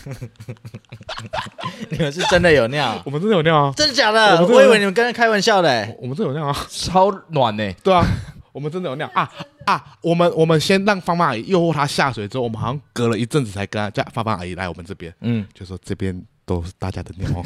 [1.89, 2.99] 你们是真的有尿？
[3.03, 4.41] 我们真的有尿啊，真的假的？
[4.41, 5.95] 我的我以为你们跟人开玩笑的、欸。
[5.99, 8.05] 我们真的有尿啊，超暖呢、对啊，
[8.51, 9.29] 我们真的有尿啊
[9.65, 9.83] 啊！
[10.01, 17.29] 我们我们先让芳芳阿姨诱惑他下水之后，我们好像隔了一阵子才跟他叫芳芳阿姨来我们这边，嗯，就说这边都是大家的尿。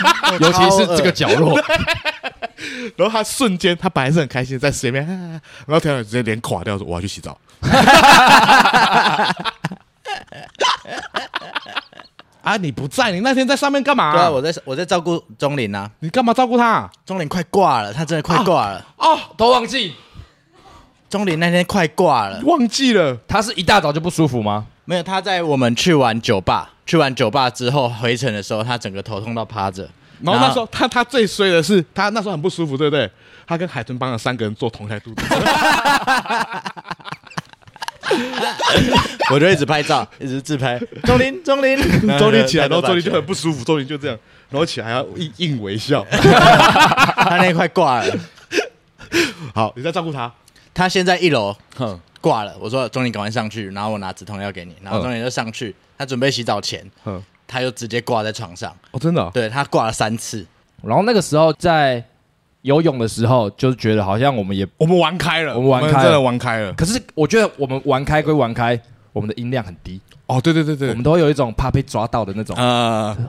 [0.40, 1.58] 尤其是这个角落，
[2.96, 7.38] 然后他瞬间，他本来是很开心，在水面，啊然后突然直接脸垮掉，说我要去洗澡。
[12.42, 12.56] 啊！
[12.56, 16.90] 你不在，你那天在上面干嘛、对啊，我在我在照顾钟林啊，你干嘛照顾他、啊？
[17.04, 18.84] 钟林快挂了，他真的快挂了。
[18.96, 19.94] 哦，都忘记
[21.10, 23.18] 钟林那天快挂了，忘记了。
[23.26, 24.64] 他是一大早就不舒服吗？
[24.84, 29.90] 没有他在我们去完酒吧，去完酒吧之后回程的时候，他整个头痛到趴着。
[30.22, 33.10] 然后那时候他他最衰的是，他那时候很不舒服，对不对？
[33.44, 35.22] 他跟海豚帮的三个人坐同一台肚子。
[39.32, 40.78] 我就一直拍照，一直自拍。
[41.04, 41.76] 钟林，钟林，
[42.18, 44.16] 周林起来，然后周林就很不舒服，周林就这样，
[44.50, 46.06] 然后起来还要硬硬微笑。
[46.12, 48.14] 他那块挂了。
[49.54, 50.32] 好，你在照顾他。
[50.72, 59.30] 他先在一楼哼，挂了，我说钟林赶快上去，然后我拿止痛药给你，然后钟林就上去，他准备洗澡前，哼，他就直接挂在床上，哦，真的、哦？
[59.34, 60.46] 对他挂了三次。
[60.82, 62.02] 然后那个时候在
[62.62, 66.02] 游泳的时候，就是觉得好像我们也，我们玩开了，我们玩开了。
[66.02, 66.72] 真的玩开了。
[66.74, 68.80] 可是我觉得我们玩开归玩开，
[69.12, 72.56] 我们的音量很低，哦，对对对对，我们都会有一种怕被抓到的那种。
[72.56, 73.16] 呃，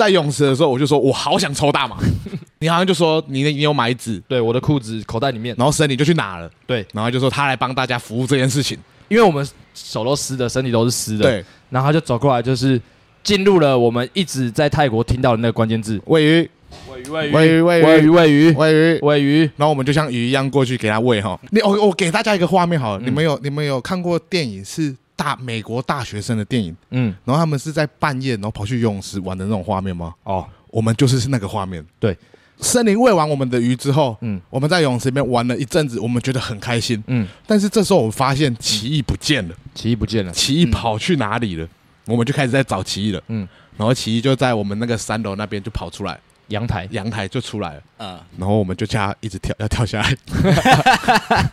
[0.00, 1.98] 在泳池的时候，我就说我好想抽大麻，
[2.60, 12.80] 你好像就说你你有买纸，对，我的裤子口袋里面，然后身体就去拿了，对，然后就说他来帮大家服务这件事情，因为我们手都湿的，身体都是湿的，对，然后他就走过来，就是
[13.22, 16.50] 进入了我们一直在泰国听到的那个关键字：喂鱼，
[16.88, 19.40] 喂鱼，喂鱼，喂鱼，喂鱼，喂鱼，喂鱼。
[19.58, 21.38] 然后我们就像鱼一样过去给他喂哈。
[21.50, 23.06] 你我我给大家一个画面好了，嗯。
[23.06, 30.14] 你们有你们有看过电影是大美国大学生的电影，嗯，然后他们是在半夜然后跑去游泳池玩的那种画面吗？
[30.24, 31.84] 哦，我们就是那个画面。
[31.98, 32.16] 对，
[32.58, 37.04] 森林喂完我们的鱼之后，嗯我们在游泳池里面玩了一阵子，我们觉得很开心。
[37.06, 40.32] 嗯，但是这时候我们发现奇异不见了，奇异不见了。
[40.32, 41.68] 奇异跑去哪里了？
[42.06, 43.22] 我们就开始在找奇异了。
[43.28, 47.82] 嗯，然后奇异就在我们那个三楼那边就跑出来，阳台，阳台就出来了。
[47.98, 50.16] 嗯，然后我们就叫他一直跳，要跳下来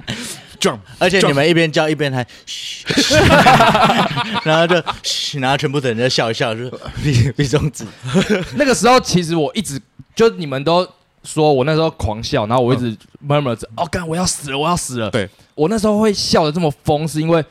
[0.60, 0.80] ，jump。
[1.00, 2.86] 而且你们一边叫一边还嘘，
[4.44, 6.70] 然后就嘘，然后全部的人就笑一笑，就
[7.04, 7.86] 比比中指。
[8.56, 9.82] 那个时候其实我一直
[10.16, 10.88] 就你们都
[11.24, 12.96] 说我那时候狂笑，然后我一直
[13.28, 15.10] murmur 着，哦，干我要死了，我要死了。
[15.12, 17.44] 对我那时候会笑的这么疯，是因为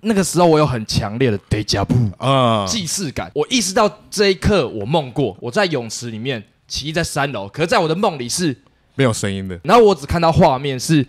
[0.00, 3.30] 那个时候我有很强烈的 deja vu 啊，既视感。
[3.34, 8.56] 我意识到这一刻我梦过，我在泳池里面，其实在三楼，可是在我的梦里是，
[8.96, 9.60] 没有声音的。
[9.62, 11.06] 然后我只看到画面是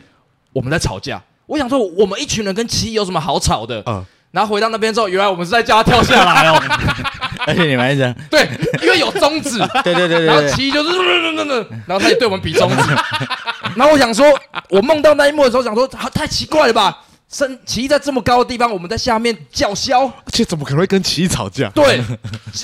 [0.54, 1.22] 我们在吵架。
[1.46, 3.84] 我想说，我们一群人跟奇异有什么好吵的？
[3.86, 6.62] 嗯，然后回到那边之后，原来我们是在叫他跳下来哦。
[7.46, 8.48] 而且你们还这样，对，
[8.82, 9.58] 因为有中指。
[9.84, 10.90] 对对对然后对对，奇异就是，
[11.86, 12.84] 然后他也对我们比中指，
[13.76, 14.26] 然后我想说，
[14.70, 17.00] 我梦到那一幕的时候，想说，啊太奇怪了吧？
[17.30, 21.68] 身奇异在这么高的地方，我们在下面叫嚣，而且怎么可能会跟奇异吵架？
[21.72, 22.00] 对，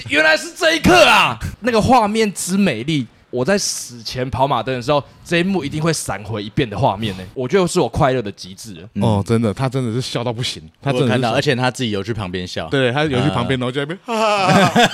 [0.07, 1.37] 原来是这一刻啊！
[1.61, 7.23] 那个画面之美丽，我在死前跑马灯的时候，这一幕一定会闪回一遍的画面呢。
[7.33, 8.89] 我觉得是我快乐的极致了。
[9.05, 12.67] 哦，真的，他真的是笑到不行，他真的看到，而且他自己有去旁边笑。
[12.69, 13.99] 对他有去旁边，然后就在那边，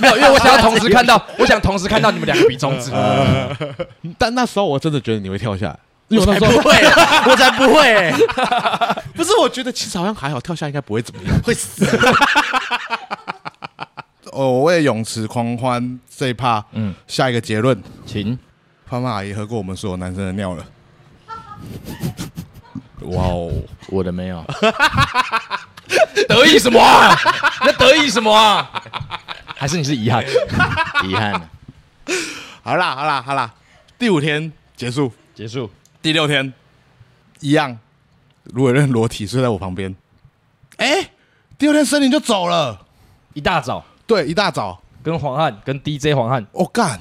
[0.01, 2.91] 没有，因为我想要同时看到， 我想同时看到你们两个比中指。
[4.17, 6.75] 但那时候我真的觉得你会跳下来，因为我我那时候才不会，
[7.31, 8.13] 我才不会，
[9.15, 11.33] 不是，我觉得其实好像还好，跳下应该不会怎么样。
[11.41, 11.85] 会死。
[14.31, 18.37] 哦，我为泳池狂欢这一趴，嗯，下一个结论，请
[18.85, 20.65] 胖胖阿姨喝过我们所有男生的尿了。
[23.01, 23.51] 哇哦，
[23.89, 24.43] 我的没有，
[26.27, 27.15] 得意什么啊？
[27.61, 28.69] 那得意什么啊？
[29.55, 30.23] 还是你是遗憾？
[31.07, 31.49] 遗憾。
[32.63, 33.53] 好啦好啦好啦，
[33.99, 35.69] 第五天结束，结束。
[36.01, 36.51] 第六天
[37.41, 37.77] 一样，
[38.45, 39.95] 卢伟任裸体睡在我旁边。
[40.77, 41.11] 哎，
[41.57, 42.85] 第六天森林就走了。
[43.33, 46.99] 一大早对，一大早，跟黄汉跟 DJ 黄汉，我、干，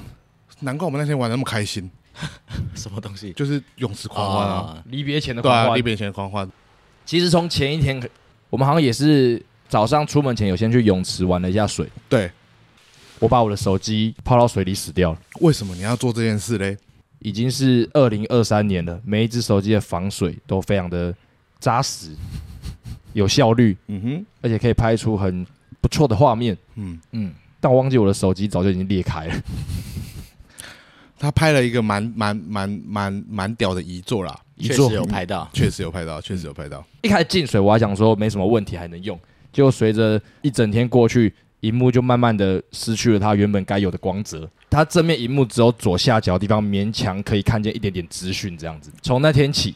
[0.61, 1.89] 难怪我们那天玩那么开心，
[2.75, 3.31] 什么东西？
[3.33, 6.49] 就是泳池狂欢啊，啊离别前的对啊，狂欢离别前的狂欢。
[7.05, 8.01] 其实从前一天，
[8.49, 11.87] 我们好像也是早上出门前有先去泳池玩了一下水。
[12.09, 12.31] 对，
[13.19, 15.19] 我把我的手机泡到水里死掉了。
[15.41, 16.77] 为什么你要做这件事嘞？
[17.19, 21.13] 已经是二零二三年了，每一只手机的防水都非常的
[21.59, 22.15] 扎实、
[23.13, 25.45] 有效率，嗯哼，而且可以拍出很
[25.85, 26.57] 不错的画面。
[26.73, 29.35] 嗯，嗯，但我忘记我的手机早就已经裂开了。
[31.19, 35.47] 他拍了一个蛮蛮蛮蛮蛮屌的遗作啦，确一座实有拍到。
[35.53, 36.83] 确实有拍到，确实有拍到。
[37.03, 39.15] 一开始进水，我还想说没什么问题，还能用。
[39.53, 44.49] 结果随着一整天过去，荧幕就慢慢的失去了它原本该有的光泽。
[44.71, 48.91] 它正面荧幕只有左下角的地方勉强可以看见一点点资讯，这样子。
[49.03, 49.75] 从那天起，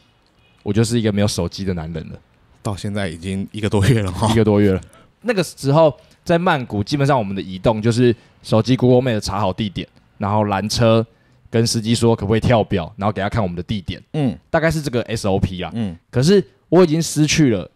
[0.64, 2.18] 我就是一个没有手机的男人了。
[2.62, 4.80] 到现在已经一个多月了哈一，个多月了。
[5.22, 9.86] 那个时候在曼谷，基本上我们的移动就是手机 Google Map 查好地点，
[10.18, 11.06] 然后拦车，
[11.50, 14.36] 跟司机说可不可以跳表，然后给他看我们的地点，嗯。
[14.50, 15.70] 大概是这个 SOP 啊。
[15.74, 15.96] 嗯。
[16.10, 17.70] 可是我已经失去了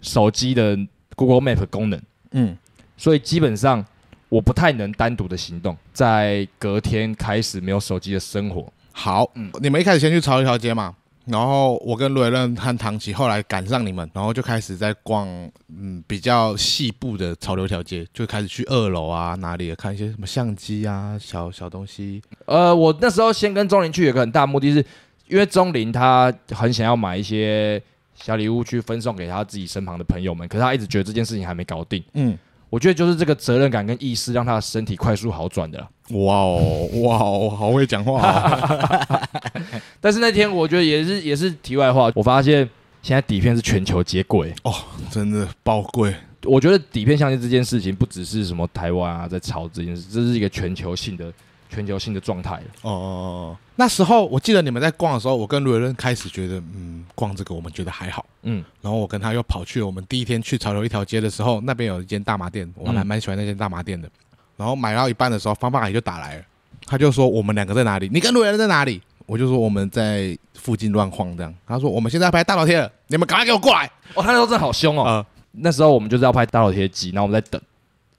[0.00, 0.78] 手机的
[1.16, 2.56] Google Map 功能，嗯，
[2.96, 3.84] 所以基本上
[4.28, 5.76] 我不太能单独的行动。
[5.92, 9.50] 在隔天开始没有手机的生活，好，嗯。
[9.60, 15.26] 你们一开始先去潮一条街嘛，然后我跟罗伟任和唐琪后来赶上你们，然后就开始在逛，
[15.68, 24.84] 嗯，比较细部的潮流一条街，就开始去二楼啊，哪里看一些什么相机啊，小小东西，呃，我那时候先跟钟林去，有个很大的目的是，
[25.28, 27.80] 因为钟林他很想要买一些
[28.14, 32.02] 小礼物去分送给他自己身旁的朋友们，可是他一直觉得这件事情还没搞定。
[32.14, 32.36] 嗯，
[32.72, 35.78] 我觉得就是这个责任感跟意识，让他的身体快速好转的。
[36.12, 39.28] 哇哦哇哦，好会讲话、啊，
[40.00, 42.66] 但是那天我觉得也是也是题外话，我发现
[43.02, 44.74] 现在底片是全球接轨哦，
[45.10, 51.30] 真的爆贵，我觉得底片相机这件事情不只是什么台湾啊在炒这件事，这是一个全球性的
[51.68, 52.64] 全球性的状态了。
[52.80, 58.24] 哦，那时候我记得你们在逛的时候，我跟罗伟任开始觉得，嗯，逛这个我们觉得还好。
[58.42, 64.08] 嗯，然后我跟他又跑去我们第一天去潮流一条街的时候，那边有一间大麻店，我还蛮喜欢那间大麻店的。
[64.56, 66.44] 然后买到一半的时候，方方阿姨就打来了，
[66.86, 68.08] 他就说我们两个在哪里？
[68.12, 69.00] 你跟罗伟任在哪里？
[69.24, 71.54] 我就说我们在附近乱晃这样。
[71.66, 73.86] 他说我们现在要拍大头贴了，你们赶快给我过来。
[74.14, 75.04] 哦，他那时候真的好凶哦。
[75.04, 77.60] 呃，那时候我们就是要拍大头贴机，然后我们在等。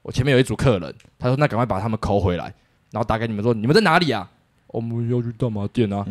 [0.01, 2.45] 我前面有一组客人，他说：“那赶快把他们抠回来。”
[2.91, 4.29] 然后打给你们说：“你们在哪里啊？”
[4.73, 6.05] 我们要去大麻店啊。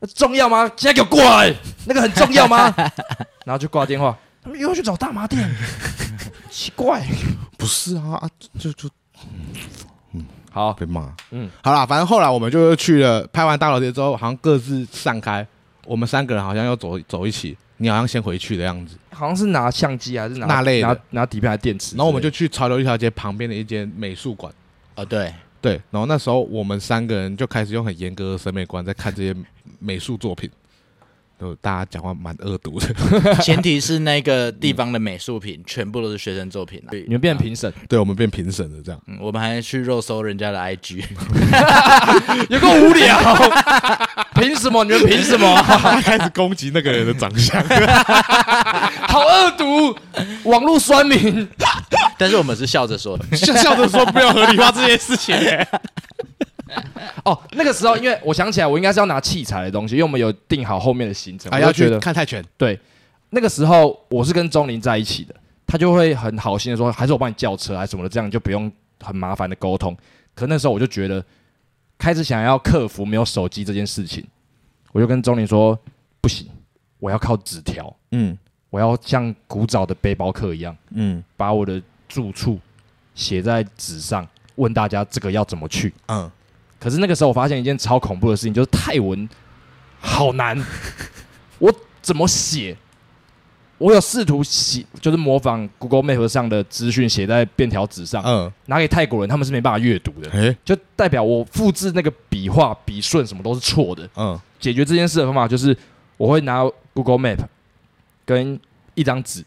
[0.00, 0.70] 那重要吗？
[0.76, 1.54] 现在给我过来，
[1.86, 2.74] 那个很重要吗？
[3.46, 4.18] 然后就挂电话。
[4.42, 5.48] 他们又要去找大麻店，
[6.50, 7.06] 奇怪。
[7.56, 8.88] 不是啊，啊就就
[10.12, 11.14] 嗯好，被骂。
[11.30, 15.46] 嗯，好啦，反正后来我们就去了，拍完大老街之后，好像各自散开，
[15.86, 18.96] 我们三个人好像要走走一起，你好像先回去的样子。
[19.10, 21.94] 好像是拿相机还是拿那类的拿拿底片还是电池？
[21.94, 24.52] 然后我们就去潮流一条街旁边的一间美术馆。
[24.96, 29.34] 啊，对，对，然后那时候我们三个人就开始用很严格的审美观在看这些
[29.78, 30.50] 美术作品，
[31.40, 32.92] 就大家讲话蛮恶毒的。
[33.40, 36.90] 前提是那个地方的美术品全部都是学生作品啊。
[36.90, 39.00] 你们变评审，对，我们变评审了，这样。
[39.06, 41.04] 嗯，我们还去肉搜人家的 IG，
[42.50, 43.16] 有够无聊。
[44.34, 44.82] 凭什么？
[44.82, 45.54] 你们凭什么？
[45.62, 47.62] 他 开始攻击那个人的长相，
[49.06, 49.96] 好恶毒！
[50.42, 51.48] 网络酸民。
[52.18, 53.24] 但是我们是笑着说的。
[53.36, 55.34] 笑笑着说不要合理化这件事情、
[57.24, 62.44] 哦，那个时候，因为我想起来，我应该是要拿器材的东西，因为我们有定好后面的行程，啊，要去看泰拳。
[62.56, 62.78] 对。
[63.34, 65.34] 那个时候我是跟钟林在一起的，
[65.66, 68.70] 他就会很好心的说，还是我帮你叫车，还是什么的，这样就不用
[69.00, 69.96] 很麻烦的沟通。
[70.34, 71.24] 可那时候我就觉得，
[71.96, 74.22] 开始想要克服没有手机这件事情，
[74.92, 75.78] 我就跟钟林说，
[76.20, 76.46] 不行，
[76.98, 78.36] 我要靠纸条，嗯
[78.68, 81.80] 我要像古早的背包客一样，嗯把我的
[82.12, 82.60] 住处
[83.14, 85.94] 写在纸上，问大家这个要怎么去。
[86.08, 86.30] 嗯，
[86.78, 89.26] 可是那个时候我发现一件超恐怖的事情，就是泰文
[89.98, 90.62] 好难，
[91.58, 92.76] 我怎么写？
[93.78, 104.08] 我有试图写，就是模仿 Google Map 上的资讯写在便条纸上，嗯，拿给泰国人，他们是没办法阅读的，哎，就代表我复制那个笔画、笔顺什么都是错的。
[104.16, 105.76] 嗯解决这件事的方法就是，
[106.16, 106.62] 我会拿
[106.94, 107.40] Google Map
[108.24, 108.60] 跟
[108.94, 109.44] 一张纸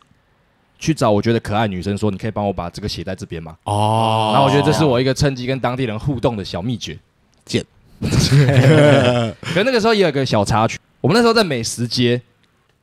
[0.85, 3.57] 去找我觉得可爱女生，说你可以帮我把这个写在这边吗？
[3.63, 6.97] 哦，然后我觉得这是我一个趁机跟当地人互动的小秘诀。
[7.43, 7.63] 贱
[8.01, 12.21] 可那个时候也有个小插曲，我们那时候在美食街，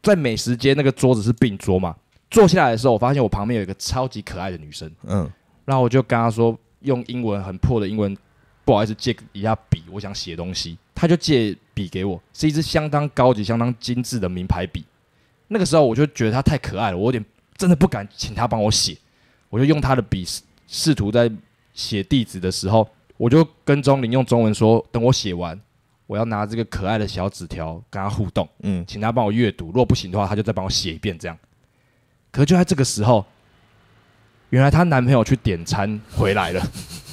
[0.03, 1.95] 在美食街那个桌子是并桌嘛，
[2.31, 5.31] 坐下来的时候，我发现我旁边有一个超级可爱的女生，嗯
[5.65, 8.17] 然后我就跟她说，用英文很破的英文，
[8.65, 14.85] 不好意思借一下笔，我想写东西，她就借笔给我，是一支相当高级、相当精致的名牌笔。
[15.49, 17.25] 那个时候我就觉得她太可爱了，我有点
[17.63, 18.99] 真的不敢请他帮我写，
[19.49, 21.31] 我就用他的笔试试图在
[21.75, 22.89] 写地址的时候。
[23.17, 25.57] 我就跟钟林用中文说，等我写完，
[26.09, 31.39] 我要拿这个可爱的小纸条跟他互动，嗯，请他帮我阅读，如果不行的话，他就再帮我写一遍这样。
[32.33, 33.25] 可就在这个时候，
[34.51, 36.61] 原来她男朋友去点餐回来了，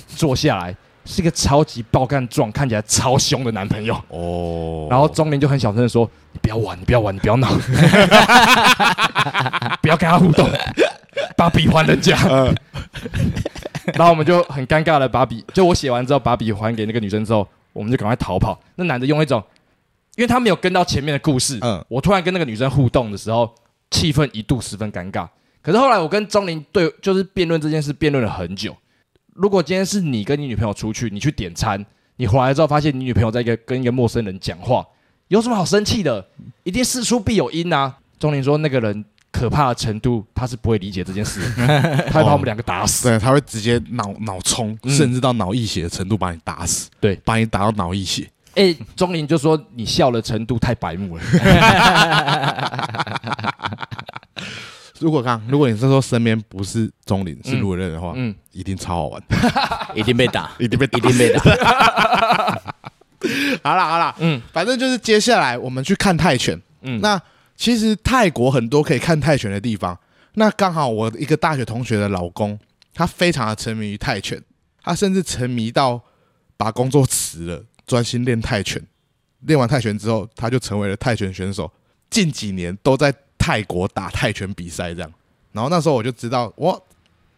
[0.07, 0.75] 坐下来
[1.11, 3.95] 是一个超级爆干壮、看起来超凶的男朋友。
[4.09, 7.49] 哦，然后钟林就很小声的说：“你不要玩，你不要玩，你不要闹，
[9.81, 10.47] 不要跟他互动，
[11.35, 12.15] 把笔还人家。
[12.29, 12.55] 嗯
[13.95, 18.59] 然后我们就很尴尬的把笔，就我写完之后把笔还给那个女生之后，我们就赶快逃跑。
[18.75, 19.43] 那男的用一种，
[20.15, 23.51] 因为他没有跟到前面的故事，嗯我突然跟那个女生互动的时候，
[23.89, 25.27] 气氛一度十分尴尬。
[25.63, 28.77] 可是后来我跟钟林对，就是辩论这件事，辩论了很久。
[29.33, 31.85] 如果今天是你跟你女朋友出去，你去点餐，
[32.17, 34.85] 你回来之后发现你女朋友在一个跟一个陌生人讲话，
[35.29, 36.27] 有什么好生气的？
[36.63, 37.97] 一定事出必有因啊！
[38.19, 41.39] 钟林说那个人可怕的程度，他是不会理解这件事，
[42.07, 43.07] 他会把我们两个打死。
[43.07, 48.29] 对，他会直接脑脑冲，嗯甚至到脑溢血的程度把你打死，对把你打到脑溢血。
[48.55, 51.23] 哎，钟林就说你笑的程度太白目了。
[54.99, 59.23] 如果刚，如果你这时候身边不是钟林，是嗯路人的话，嗯，一定超好玩，
[59.95, 61.41] 一定被打，一定被打一定被打。
[63.63, 66.61] 好啦好啦，嗯反正就是接下来我们去看泰拳。
[66.81, 67.21] 嗯，那
[67.55, 69.97] 其实泰国很多可以看泰拳的地方。
[70.35, 72.57] 那刚好我一个大学同学的老公，
[72.93, 74.41] 他非常的沉迷于泰拳，
[74.81, 76.01] 他甚至沉迷到
[76.55, 78.81] 把工作辞了，专心练泰拳。
[79.41, 81.69] 练完泰拳之后，他就成为了泰拳选手。
[82.09, 83.13] 近几年都在
[83.49, 85.11] 泰国打泰拳比赛，这样。
[85.51, 86.79] 然后那时候我就知道，哇，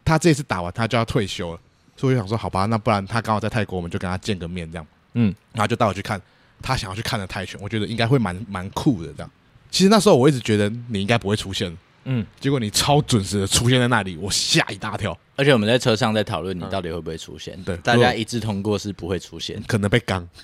[0.03, 1.59] 他这次打完他就要退休了，
[1.95, 4.85] 所以我就想说，好吧，那不然他刚好在泰国，我们就跟他见个面，这样。
[5.13, 6.21] 嗯，然后就带我去看
[6.61, 9.31] 他想要去看的泰拳，我觉得应该会蛮蛮酷的这样。
[9.69, 19.63] 其实那时候我一直觉得你应该不会出现，嗯，结果你超准时的出现在那里，我吓一大跳，而且我们在车上在讨论你到底会不会出现，对大家一致通过是不会出现。
[19.65, 20.27] 可能被刚。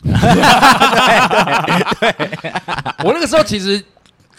[2.00, 2.16] 对
[3.04, 3.84] 我那个时候其实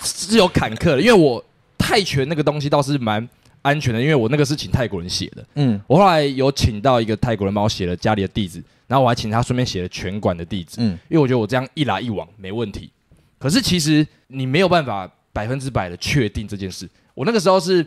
[0.02, 1.44] 是有坎坷的，因为我
[1.76, 3.26] 泰拳那个东西倒是蛮
[3.62, 5.44] 安全的，因为我那个是请泰国人写的。
[5.54, 12.90] 嗯我后来有请到一个泰国人帮我写了家里的地址，然后我还请他顺便写了拳馆的地址，嗯因为我觉得我这样一来一往没问题。
[13.38, 16.88] 可是其实你没有办法百分之百的确定这件事。
[17.14, 17.86] 我那个时候是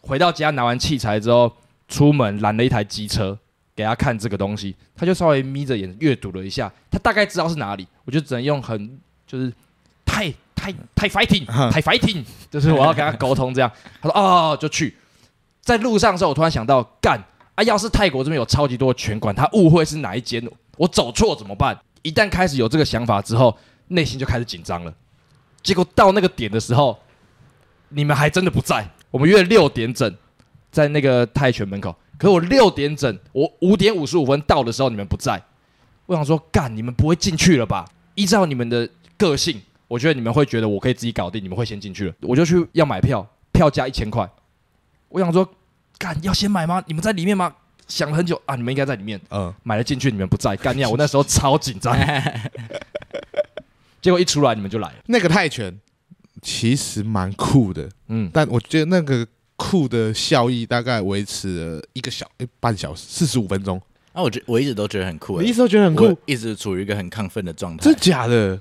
[0.00, 1.52] 回到家拿完器材之后，
[1.88, 3.38] 出门拦了一台机车
[3.74, 9.52] 给他看这个东西，他就稍微眯着眼阅读了一下，他大概知道是哪里，我就只能用很就是
[10.04, 10.32] 太
[10.62, 13.70] 太太 fighting 太 fighting，就是我要跟他沟通这样。
[14.00, 14.96] 他说哦，就去。
[15.60, 17.20] 在路上的时候，我突然想到，干
[17.54, 17.62] 啊！
[17.64, 20.42] 要是泰国这边有超级多的拳馆，他误会是哪一间，
[20.76, 21.76] 我走错怎么办？
[22.02, 23.56] 一旦开始有这个想法之后，
[23.88, 24.92] 内心就开始紧张了。
[25.62, 26.98] 结果到那个点的时候，
[27.90, 28.88] 你们还真的不在。
[29.10, 30.12] 我们约六点整，
[30.70, 31.94] 在那个泰拳门口。
[32.18, 35.42] 可是我六点整，我五点五十五分到的时候，你们不在。
[36.06, 37.84] 我想说，干，你们不会进去了吧？
[38.16, 42.14] 依照你们的个性，我觉得你们会觉得我可以自己搞定，你们会先进去了。
[42.22, 44.26] 我就去要买票，票价一千块。
[45.10, 45.46] 我想说，
[45.98, 46.82] 干要先买吗？
[46.86, 47.54] 你们在里面吗？
[47.88, 49.20] 想了很久啊，你们应该在里面。
[49.28, 50.88] 嗯，买了进去，你们不在，干你啊！
[50.88, 51.94] 我那时候超紧张，
[54.00, 54.94] 结果一出来你们就来了。
[55.04, 55.78] 那个泰拳
[56.40, 59.26] 其实蛮酷的，嗯，但我觉得那个
[59.56, 63.78] 酷的效益大概维持了一个小诶半小时四十五分钟。
[64.14, 67.94] 啊，我觉我一直都觉得很酷、欸，你一直都觉得很酷，一直处于一个很亢奋的状态真。
[67.96, 68.58] 假的？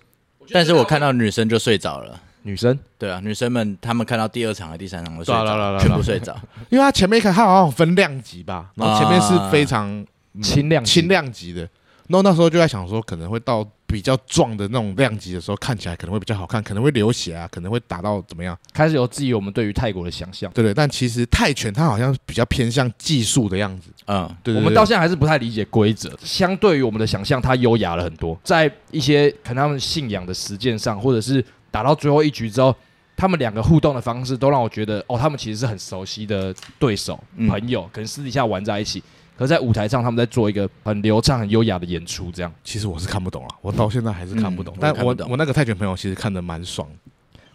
[0.54, 2.20] 但是我看到女生就睡着了。
[2.44, 2.78] 女生？
[2.98, 6.36] 对啊，女生们她们看到第二场和第三场都睡着了，全部睡着。
[6.70, 9.88] 因为他前面一看，他好像有分量级吧，然后前面是非常
[10.34, 11.62] 嗯轻量轻量级的，
[12.08, 20.50] 然后那时候就在想说，可能会到比较壮的那种量级的时候，看起来可能会比较好看，可能会流血啊，可能会打到怎么样，开始有质疑我们对于泰国的想象。
[20.54, 20.74] 对对。
[20.74, 28.40] 但其实泰拳它好像比较偏向技术的样子，嗯，对我们到现在还是不太理解规则，相对于我们的想象，它优雅了很多。
[28.44, 32.74] 在一些可能他们信仰的实践上，或者是打到最后一局之后，
[33.18, 39.04] 他们两个互动的方式，都让我觉得，哦，他们其实是很熟悉的对手、嗯朋友，可能私底下玩在一起。
[39.42, 42.54] 可是在舞台上，他们在做一个很流畅、很优雅的演出，这样。
[42.64, 44.72] 其实我是看不懂了，我到现在还是看不懂。
[44.76, 46.88] 嗯但我我那个泰拳朋友其实看得蛮爽，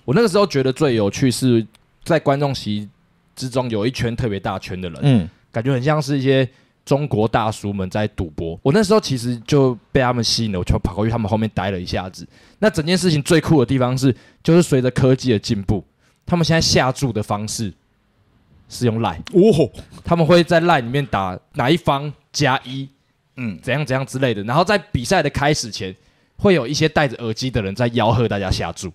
[0.05, 1.64] 我那个时候觉得最有趣是
[2.03, 2.89] 在观众席
[3.37, 6.49] 之中有一圈特别大圈的人，嗯，感觉很像是一些
[6.84, 8.59] 中国大叔们在赌博。
[8.64, 12.26] 我那时候其实就被他们吸引了，我就跑过去他们后面待了一下子。
[12.59, 14.12] 那整件事情最酷的地方是，
[14.43, 15.84] 就是随着科技的进步，
[16.26, 17.72] 他们现在下注的方式
[18.69, 19.71] 是用赖，哦，
[20.05, 22.89] 他们会在赖里面打哪一方加一，
[23.37, 24.43] 嗯，怎样怎样之类的。
[24.45, 25.95] 然后在比赛的开始前，
[26.37, 28.93] 会有一些戴着耳机的人在吆喝大家下注。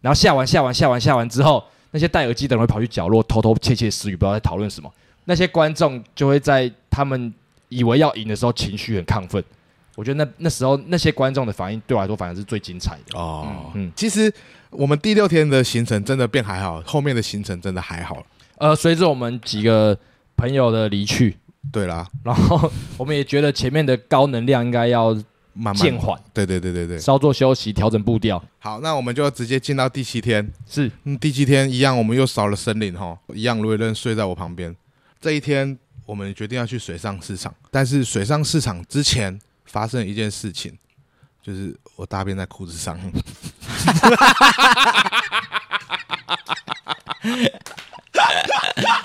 [0.00, 4.92] 然后下完下完下完下完之后，那些戴耳机的人会跑去角落偷偷窃窃私语，不知道在讨论什么。
[5.24, 7.32] 那些观众就会在他们
[7.68, 9.42] 以为要赢的时候情绪很亢奋，
[9.96, 13.72] 我觉得那那时候那些观众的反应对我来说反而是最精彩的哦。
[13.74, 14.32] 嗯，其实
[14.70, 18.24] 我们第六天的行程真的变还好，后面的行程真的还好。
[18.58, 19.98] 呃，随着我们几个
[20.36, 21.36] 朋友的离去，
[21.70, 25.12] 对啦，然后我们也觉得前面的高能量应该要
[25.52, 28.42] 慢慢渐缓，对对对对对，稍作休息，调整步调。
[28.58, 30.50] 好，那我们就直接进到第七天。
[30.66, 34.74] 是，嗯，第七天一样，我们又少了森林哈，一样卢伟伦睡在我旁边。
[35.20, 40.76] 这一天，我们决定要去水上市场，但是水上市场之前发生了一件事情，
[41.42, 42.98] 就是我大便在裤子上。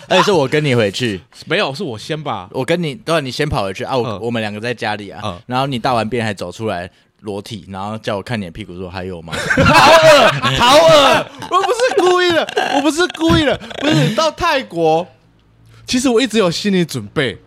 [0.07, 2.49] 而 且是我跟你回去，没有，是我先吧。
[2.51, 6.89] 我跟你，对，你先跑回去啊，我、嗯我们两个在家里啊，嗯然后你大完便还走出来
[7.21, 9.33] 裸体，然后叫我看你的屁股，说还有吗？
[10.59, 11.25] 好恶！
[11.49, 15.07] 我不是故意的，我不是故意的，不是到泰国，
[15.85, 17.37] 其实我一直有心理准备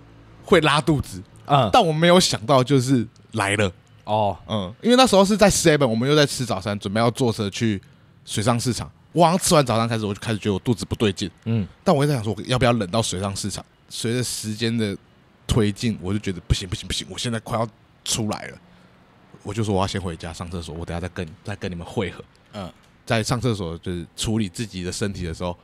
[0.44, 3.70] 会拉肚子，嗯，但我没有想到就是来了。
[4.04, 7.80] 哦，嗯，因为那时候是在 Seven，我们又在吃早餐，准备要坐车去
[8.24, 8.90] 水上市场。
[9.14, 11.30] 我好像吃完早餐开始，我就开始觉得我肚子不对劲。
[11.44, 13.64] 嗯，但我一直在想说，我要不要冷到水上市场？
[13.88, 14.94] 随着时间的
[15.46, 17.66] 推进，我就觉得不行不行不行，我现在快要
[18.04, 18.58] 出来了。
[19.42, 22.22] 我就说我要先回家上厕所，我等下再跟再跟你们会合。
[22.52, 22.70] 嗯
[23.06, 25.56] 在上厕所就是处理自己的身体的时候，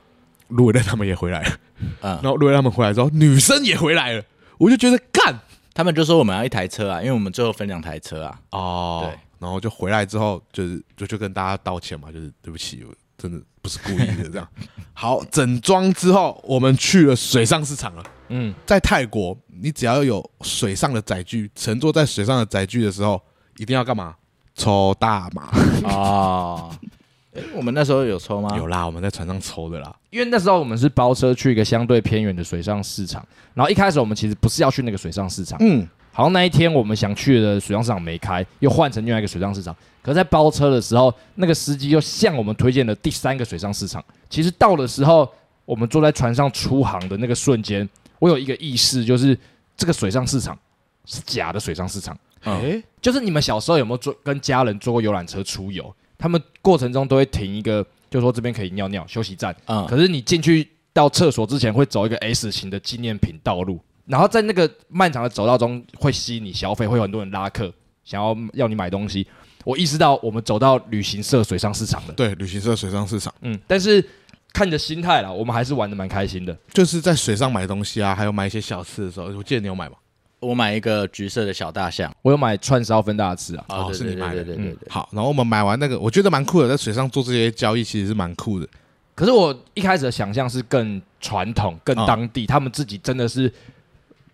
[0.48, 1.58] 路人他们也回来了，
[2.02, 4.22] 嗯 然，后路人他们回来之后，女生也回来了，
[4.58, 5.40] 我就觉得干
[5.72, 8.40] 他们就说我们要一台车啊，因为我们最后分两台车啊。
[8.50, 14.48] 哦对，然后就回来之后，就是就就跟大家道歉嘛，就是对不起，我真的不是故意的这样。
[14.94, 18.04] 好，整装之后，我们去了水上市场了。
[18.28, 23.20] 嗯，在泰国，你只要有水上的载具，乘坐在水上的载具的时候，
[23.56, 24.14] 一定要干嘛？
[24.54, 25.50] 抽大麻。
[25.84, 26.70] 哦，
[27.32, 28.56] 诶我们那时候有抽吗？
[28.56, 29.94] 有啦，我们在船上抽的啦。
[30.10, 39.74] 因为那时候我们是包车去一个相对偏远的水上市场，然后一开始我们其实不是要去那个水上市场，嗯，好像那一天我们想去的水上市场没开，又换成另外一个水上市场。
[40.02, 44.02] 可是在包车的时候，那个司机又向我们推荐了第三个水上市场。
[44.28, 45.30] 其实到的时候，
[45.64, 47.88] 我们坐在船上出航的那个瞬间，
[48.18, 49.38] 我有一个意识，就是
[49.76, 50.58] 这个水上市场
[51.04, 52.18] 是假的水上市场。
[52.42, 55.94] 哎、就是你们小时候有没有坐跟家人坐过游览车出游？
[56.16, 59.54] 他们过程中都会停一个，就说这边可以尿尿休息站。
[59.66, 63.78] 嗯，可是你进去到厕所之前，会走一个 S 型的纪念品道路，
[64.10, 67.72] 然后在那个漫长的走道中会吸引你消费，会有很多人拉客，
[68.04, 69.26] 想要要你买东西。
[69.64, 74.04] 我意识到我们走到旅行社水上市场了，对，旅行社水上市场嗯，但是
[74.52, 76.56] 看你的心态啦，我们还是玩的蛮开心的。
[76.72, 79.94] 就是在水上买东西啊，还有买一些小吃的时候，我记得你有买吗？
[80.40, 82.10] 我买一个橘色的小大象。
[82.22, 84.88] 我有买串烧分大家吃啊，哦对对是你买的对对对对对。
[84.90, 88.66] 好，然后我们买完那个，我觉得蛮酷的，在水上做这些交易其实是蛮酷的。
[89.14, 93.52] 可是我一开始的想象是更传统、更当地，他们自己真的是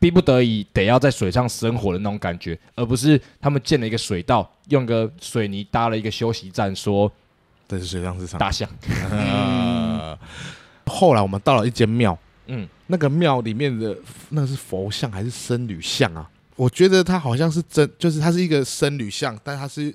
[0.06, 7.10] 逼不得已得要在水上生活的那种感觉，而不是他们建了一个水道，用个水泥搭了一个休息站，说
[7.66, 8.38] 这是水上市场。
[8.38, 8.68] 大象。
[9.10, 10.16] 呃，
[10.86, 13.96] 后来我们到了一间庙，嗯，那个庙里面的
[14.28, 16.30] 那个是佛像还是僧侣像啊？
[16.54, 19.92] 我觉得它好像是真，就是它是一个僧侣像，但它是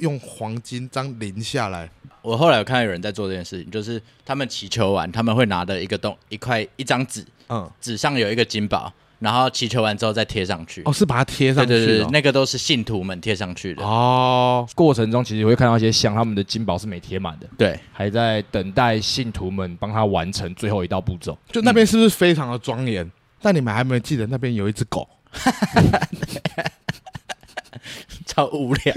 [0.00, 1.90] 用黄金这样淋下来。
[2.20, 10.82] 我后来有看到有人在做这件事情，就是他们祈求完，他们会拿的一个东一块一张纸，嗯，纸上有一个金宝，然后祈求完之后再贴上去。
[10.84, 13.84] 哦，是把它贴上去对对对，那个都是信徒们贴上去的。
[13.84, 21.38] 哦，过程中其实会看到一些像他们的金宝是没贴满的，对，还在等待信徒们帮他完成最后一道步骤。
[21.52, 23.08] 就那边是不是非常的庄严？
[23.40, 25.08] 但你们还没有记得那边有一只狗？
[28.26, 28.94] 超无聊。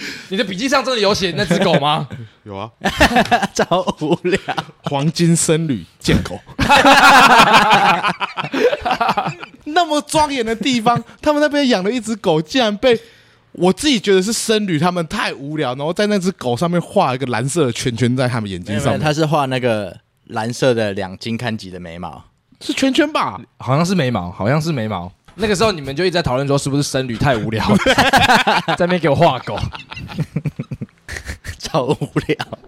[0.30, 2.08] 你的笔记上真的有写那只狗吗？
[2.44, 2.70] 有啊，
[3.54, 4.38] 超无聊。
[4.84, 6.40] 黄金僧侣见狗。
[9.64, 12.98] 那么庄严的地方，他们那边养了一只狗，竟然被
[13.52, 19.96] 我自己觉得是僧侣，他们太无聊，然后在那只狗上面画一个蓝色的圈圈在他们眼睛上面，他是画那个
[20.28, 22.24] 蓝色的两金看级的眉毛，
[22.60, 23.40] 是圈圈吧？
[23.58, 25.12] 好像是眉毛，好像是眉毛。
[25.36, 27.64] 那个时候你们就一直在讨论说是不是僧侣太无聊，
[28.76, 29.58] 在那边给我画狗。
[31.58, 32.58] 超无聊。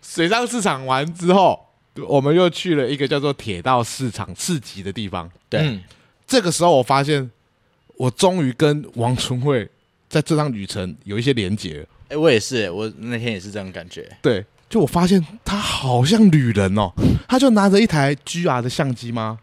[0.00, 1.58] 水上市场完之后，
[2.06, 5.30] 我们又去了一个叫做铁道市场市集的地方。
[5.48, 5.82] 对，嗯
[6.26, 7.30] 这个时候，我发现
[7.96, 9.68] 我终于跟王春慧
[10.08, 11.86] 在这趟旅程有一些连结了。
[12.08, 14.08] 哎，我也是，我那天也是这种感觉。
[14.22, 16.92] 对，就我发现他好像旅人哦，
[17.26, 19.38] 他就拿着一台 GR 的相机吗？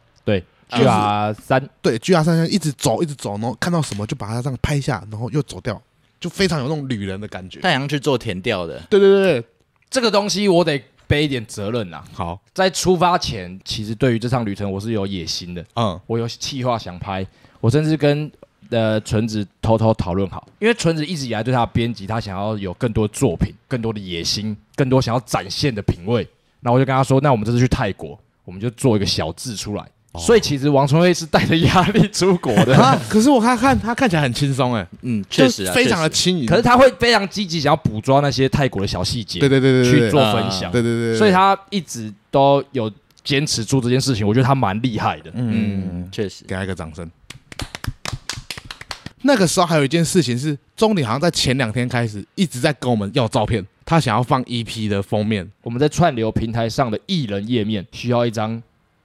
[0.70, 5.82] 对就是，GR 三，对，GR 三一直走，一直走，然后看到什么就把它这样拍下，然后又走掉，
[6.20, 7.59] 就非常有那种旅人的感觉。
[7.61, 9.47] 太阳去做田调的，对对对对，
[9.89, 12.03] 这个东西我得背一点责任呐。
[12.13, 17.26] 好，在出发前，其实对于这趟旅程我是有野心的，嗯，我有计划想拍，
[17.59, 18.32] 我甚至跟
[18.70, 26.28] 呃纯子偷偷讨论好，因为纯子一直以来对他的编辑，他想要有更多作品，更多的野心，更多想要展现的品味。
[26.59, 29.86] 那我就跟他说，那我们这次去泰国，我们就做一个小字出来。
[30.12, 32.76] 哦、所以其实王春辉是带着压力出国的。
[33.07, 36.47] 可是我看看他看起来很轻松哎，嗯，确实、啊、非常的轻盈。
[36.47, 40.72] 可是他会非常积极，想要捕捉那些泰国的小细节，对对对对，去做分享。
[40.72, 42.91] 对对对，所以他一直都有
[43.24, 45.32] 坚持做这件事情，我觉得他蛮厉害的。
[45.36, 47.07] 嗯，确实，给他一个掌声。
[49.22, 55.47] 那个时候还有一件事情是，钟鼎好像在前两天开始一直在跟我们要照片，他想要放 EP 的封面。
[55.62, 58.60] 我们在串流平台上的艺人页面需要一张。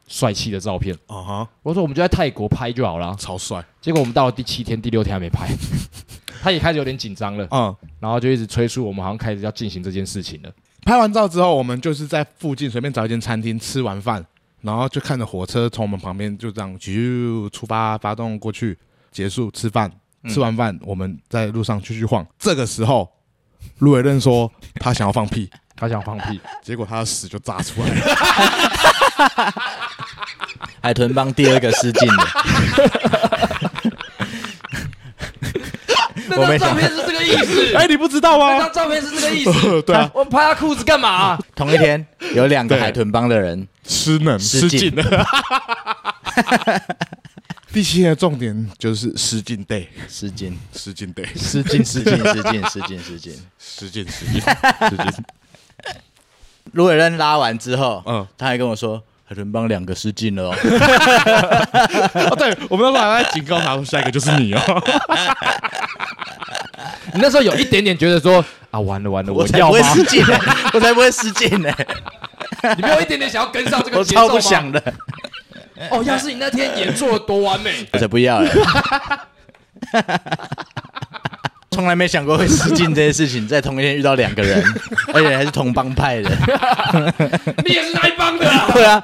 [0.07, 1.49] 帅气的照片啊哈！Uh.
[1.63, 3.65] 我说我们就在泰国拍就好了，超帅。
[3.81, 5.49] 结果我们到了第七天、第六天还没拍，
[6.43, 7.45] 他也开始有点紧张了。
[7.51, 7.77] 嗯，uh.
[8.01, 10.51] 然后就一直催促我们，好像开始要进行这件事情了。
[10.85, 14.25] 拍完照之后，我们就是在附近随便找一间餐厅吃完饭，
[14.61, 18.79] 然后就看着火车从我们旁边就这样就出发，发动过去，
[19.11, 19.91] 结束吃饭。
[20.27, 22.27] 吃完饭，我们在路上继续晃。
[22.39, 23.07] 这个时候，
[23.81, 28.05] 卢伟任说他想要放屁， 他想放屁，结果他的屎就炸出来了。
[30.85, 32.27] 海豚帮第二个失禁的，
[36.29, 37.75] 那张照片是这个意思？
[37.75, 38.53] 哎，你不知道吗？
[38.53, 39.81] 那张照片是这个意思？
[39.81, 41.39] 对啊，我拍他裤子干嘛？
[41.57, 45.27] 同一天有两个海豚帮的人失能失禁了。
[47.73, 54.39] 第七天的重点就是失禁 day，失禁失禁 day，失禁失禁失禁失禁失禁失禁失禁
[54.91, 55.25] 失禁。
[56.73, 59.03] 卢伟任拉完之后，嗯，他还跟我说。
[59.35, 60.55] 海豚帮两个失禁了哦！
[62.31, 64.61] 哦，对，我们那时候还在警告他说，下一个就是你哦。
[67.13, 70.39] 你那时候有一点点觉得说啊，完了完了，我才不会失禁呢，
[70.73, 71.75] 我才不会失禁呢。
[72.77, 74.23] 你没有一点点想要跟上这个节奏吗？
[74.23, 74.81] 我超不想的。
[75.91, 78.49] 哦，要是你那天演做的多完美，我才不要了。
[81.73, 84.65] 从来没想过会失禁这些事情，在同一天遇到两个人，
[85.13, 86.31] 而且还是同帮派的。
[87.65, 88.71] 你也是那一帮的啊？
[88.73, 89.03] 对啊，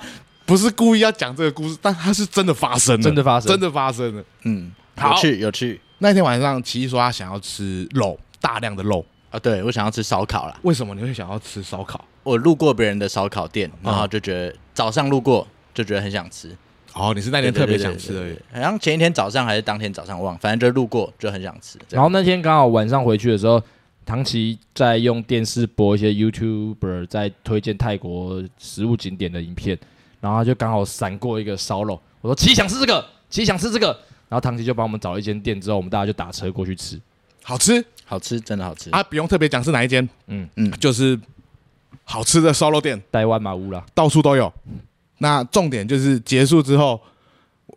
[0.50, 4.24] 不是故意要讲这个故事，但它是真的发生了，真的发生，真的发生了。
[4.42, 5.80] 嗯，有趣有趣。
[5.98, 9.38] 那天晚上，奇艺说他想要吃肉，大量的肉啊。
[9.38, 10.58] 对，我想要吃烧烤啦。
[10.62, 12.04] 为什么你会想要吃烧烤？
[12.24, 16.50] 我路过别人的烧烤店，然后就觉得早上路过就觉得很想吃。
[16.94, 21.78] 哦，你是那天特别想吃而已，好像前一天早上还是当天早上忘，反正就路过就很想吃。
[21.90, 23.62] 然后那天刚好晚上回去的时候，
[24.04, 29.78] 唐琪在用电视播一些 YouTuber 在推荐泰国食物景点的影片，
[30.20, 33.86] 然后他就刚好闪过一个烧肉，我说奇想吃这个，奇想吃这个，
[34.28, 37.00] 然后唐琪就帮我们找了一间店，之后我们大家就打车过去吃，
[37.42, 38.90] 好吃，好吃，真的好吃。
[38.90, 39.02] 啊！
[39.02, 40.48] 不用特别讲是哪一间，嗯。
[40.56, 41.18] 嗯，就是
[42.04, 44.52] 好吃的烧肉店，台湾马屋啦，到处都有。
[45.18, 47.00] 那重点就是结束之后，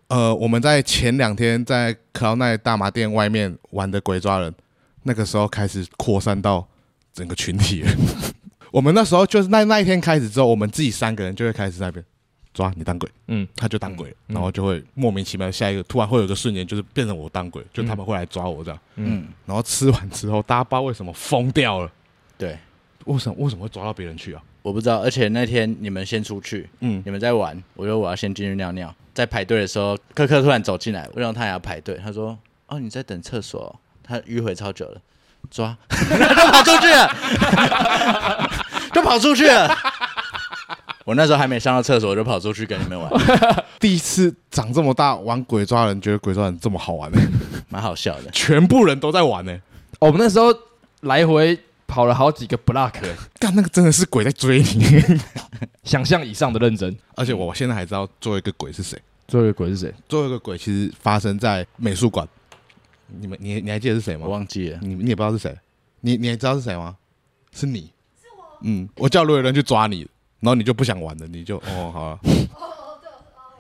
[0.08, 4.54] 呃，我们在前两天在克劳奈大麻店外面玩的鬼抓人，
[5.04, 6.68] 那个时候开始扩散到
[7.14, 7.92] 整个群体了。
[8.72, 12.04] 我们那时候就是那那一天开始之后，我们自己三个人就会开始在那边
[12.54, 21.92] 抓你当鬼，嗯，他就当鬼，嗯、然后就会莫名其妙下一个突然会有个瞬间就是变成我当鬼，就他们会来抓我这样，嗯，然后吃完之后大家不知道为什么疯掉了，
[22.38, 22.58] 对，
[23.06, 24.42] 为什么为什么会抓到别人去啊？
[24.62, 32.38] 我不知道，而且那天你们先出去，嗯，你们在玩，我说我要先进去尿尿，在排队的时候，科科突然走进来，我让他也要排队，他说
[32.68, 35.02] ：“哦，你在等厕所？”他迂回超久了，
[35.50, 38.52] 抓， 就跑出去了，
[38.94, 39.76] 就跑出去了。
[41.04, 43.12] 我那时候还没上到厕所，我就跑出去跟你们玩。
[43.80, 47.20] 第一次长这么大玩鬼抓人，觉得鬼抓人这么好玩呢，
[47.70, 49.58] 蛮好笑的，全部人都在玩呢。
[50.00, 50.54] 我们那时候
[51.02, 51.60] 来回。
[51.86, 52.92] 跑了好几个 block，
[53.38, 54.84] 但那个真的是鬼在追你，
[55.84, 56.98] 想象以上的认真。
[57.14, 59.00] 而且我现在还知道最后一个鬼是谁。
[59.28, 59.94] 最后一个鬼是谁？
[60.10, 62.28] 最后一个鬼其实发生在美术馆。
[63.10, 64.22] 你们，你你还记得是谁吗？
[64.24, 64.80] 我忘记了。
[64.82, 65.56] 你你也不知道是谁？
[66.02, 66.96] 你你还知道是谁吗？
[67.52, 67.82] 是你。
[68.20, 68.58] 是我。
[68.64, 70.08] 嗯，我叫罗伟伦去抓你，
[70.44, 72.20] 然后你就不想玩了，你就哦好 了。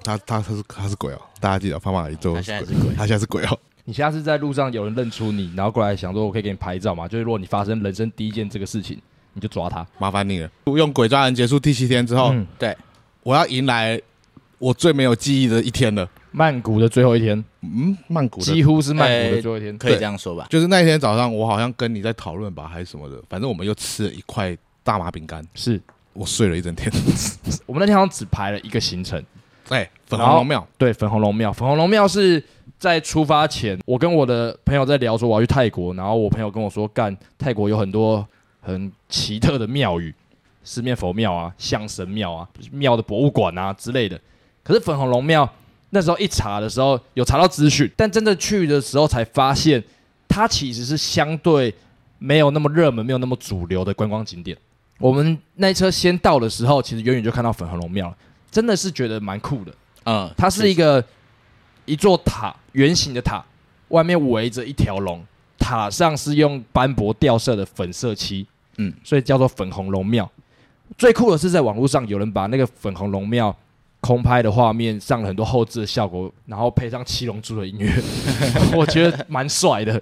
[0.03, 2.36] 他他他是他是鬼哦，大家记得放马一周。
[2.36, 3.57] 他现在是鬼， 他现在是鬼哦。
[3.86, 7.07] 你下次在路上有人认出你，然后过来想说，我可以给你拍照嘛？
[7.07, 8.99] 就是如果你发生人生第一件这个事情，
[9.31, 10.49] 你就抓他，麻烦你了。
[10.65, 12.75] 用鬼抓人结束第七天之后，嗯、对，
[13.23, 14.01] 我要迎来
[14.59, 16.09] 我最没有记忆的一天了。
[16.31, 20.47] 曼谷的最后一天，嗯，曼谷几乎是曼谷的最后一天，欸、可以这样说吧？
[20.49, 25.79] 就是那一天早上，我好像跟你在讨论吧，还是什么的，反正我们又吃了一块大麻饼干，是
[26.14, 26.91] 我睡了一整天。
[27.66, 29.24] 我们那天好像只排了一个行程，
[29.70, 32.43] 哎、欸，粉红龙庙，对，粉红龙庙，粉红龙庙是。
[32.80, 38.28] 在出发前，我跟我的朋友在聊说我要去泰国，然后我朋友跟我说，干泰国有很多
[38.59, 40.14] 很奇特的庙宇，
[40.66, 44.20] 四面佛庙啊、象神庙啊、庙的博物馆啊之类的。
[44.64, 45.49] 可是粉红龙庙
[45.91, 49.82] 那时候一查的时候，有查到资讯，但真的去的时候才发现，
[50.28, 51.74] 它其实是相对
[52.20, 54.57] 没有那么热门、没有那么主流的观光景点。
[55.04, 58.16] 我们那一车先到的时候，其实远远就看到粉红龙庙了，
[58.49, 59.74] 真的是觉得蛮酷的。
[60.06, 61.04] 嗯，它是一个
[61.84, 63.43] 一座塔，圆形的塔，
[63.89, 65.22] 外面围着一条龙，
[65.60, 68.47] 塔上是用斑驳掉色的粉色漆，
[68.78, 70.32] 嗯，所以叫做粉红龙庙。
[70.97, 73.54] 最酷的是，在网络上有人把那个粉红龙庙
[73.99, 77.91] 空拍的画面上了很多后置的效果，然后配上七龙珠的音乐，
[78.74, 80.01] 我觉得蛮帅的。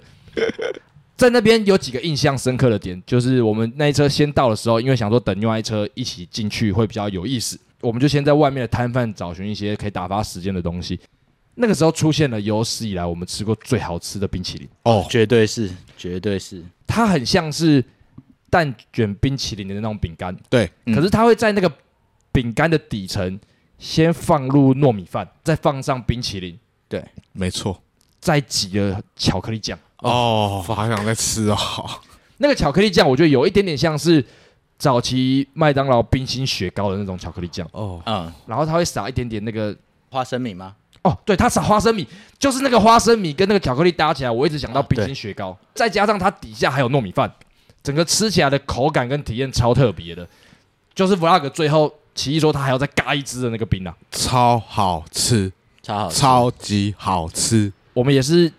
[1.16, 10.98] 在那边有几个印象深刻的点，就是我们那一车先到的时候，因为想说等另外一车一起进去会比较有意思，我们就先在外面的摊贩找寻一些可以打发时间的东西。
[11.54, 16.64] 那个时候出现了有史以来我们吃过最好吃的冰淇淋哦，绝对是，绝对是。
[16.86, 17.84] 它很像是
[18.48, 21.70] 蛋卷冰淇淋的那种饼干，对，嗯可是它会在那个
[22.32, 23.38] 饼干的底层
[23.78, 26.58] 先放入糯米饭，再放上冰淇淋，
[26.88, 27.80] 对没错。
[28.18, 29.78] 再挤了巧克力酱。
[30.02, 31.56] 哦，我好想再吃哦。
[32.38, 34.24] 那个巧克力酱，我觉得有一点点像是
[34.78, 39.74] 早期麦当劳冰心雪糕的那种巧克力酱，哦，嗯，然后它会撒一点点那个
[40.10, 40.74] 花生米吗？
[41.02, 42.06] 哦，对，它撒花生米，
[42.38, 47.32] 就是那个花生米跟那个巧克力搭起来，我一直想到冰心雪糕，再加上它底下还有糯米饭，
[47.82, 50.26] 整个吃起来的口感跟体验超特别的。
[50.94, 55.50] 就是 Vlog 最后奇艺说他还要再嘎一支的那个冰啊，超好吃，
[55.82, 58.52] 超好吃，超级好吃，我们也是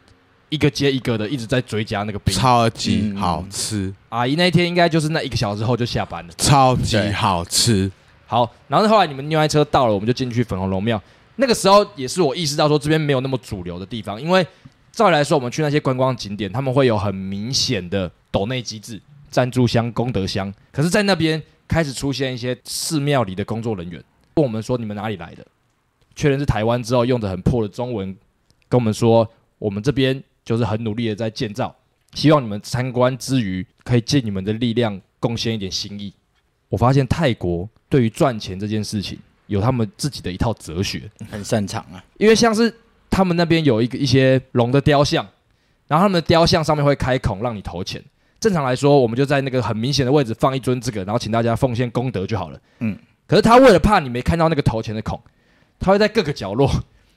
[0.53, 2.35] 一个接一个的一直在追加那个冰。
[2.35, 6.33] 超级好吃，阿姨那一天应该就是那一个小时后就下班了。
[6.37, 7.91] 超级好吃。
[8.27, 11.01] 好，然后后来你们另外一车到了，我们就进去粉红龙庙。
[11.37, 14.45] 那个时候也是我意识到说这边没有那么主流的地方，因为
[14.91, 19.01] 照理来说，我们去那些观光景点，他们会有很明显的斗内机制，
[19.31, 20.53] 赞助箱、功德箱。
[20.71, 24.03] 可是，在那边开始出现一些寺庙里的工作人员，
[24.35, 25.43] 问我们说你们哪里来的？
[26.15, 28.15] 确认是台湾之后，用的很破的中文
[28.69, 29.27] 跟我们说，
[29.57, 31.75] 我们这边就是很努力的在建造，
[32.13, 36.13] 希望你们参观之余可以借你们的力量贡献一点心意。
[36.69, 39.17] 我发现泰国对于赚钱这件事情
[39.47, 42.03] 有他们自己的一套哲学，很擅长啊。
[42.17, 42.73] 因为像是
[43.09, 45.23] 他们那边有一个一些龙的雕像，
[45.87, 48.03] 然后他们的雕像上面会开孔让你投钱。
[48.39, 52.59] 正常来说，我们就在那个很明显的位置放一尊这个，然后请大家奉献功德就好了。
[52.79, 55.17] 嗯，可是他为了怕你没看到那个投钱的孔，
[55.79, 56.69] 他会在各个角落，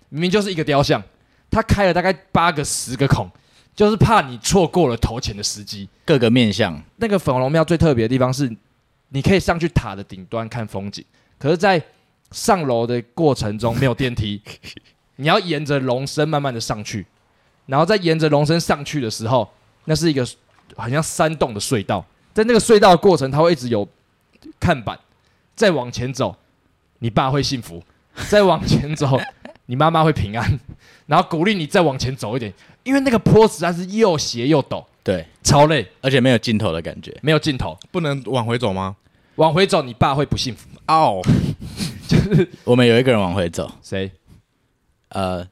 [0.09, 1.03] 明明就是一个雕像，
[1.51, 3.31] 他开了大概八个、十个孔，
[3.75, 5.89] 就是怕你错过了投钱的时机。
[6.05, 8.55] 各个面向，那个粉红龙庙最特别的地方是，
[9.09, 11.05] 你可以上去塔的顶端看风景，
[11.39, 11.83] 可是，在
[12.31, 14.41] 上楼的过程中没有电梯，
[15.17, 17.07] 你要沿着龙身慢慢的上去，
[17.67, 19.49] 然后再沿着龙身上去的时候，
[19.85, 20.27] 那是一个
[20.77, 23.89] 很像山洞的隧道，在那个隧道的过程，它会一直有
[24.59, 24.99] 看板，
[25.55, 26.37] 再往前走，
[26.99, 27.81] 你爸会幸福；
[28.29, 29.19] 再往前走，
[29.67, 30.59] 你妈妈会平安，
[31.07, 32.53] 然后鼓励你再往前走一点，
[32.85, 37.17] 因为那个坡实在是又斜又陡，对，超累，而且没有尽头的感觉。
[37.23, 37.77] 没有尽头。
[37.91, 38.97] 不能往回走吗？
[39.37, 40.69] 往回走，你爸会不幸福。
[40.89, 41.21] 哦，
[42.09, 44.11] 就是我们有一个人往回走，谁？
[45.11, 45.47] 呃，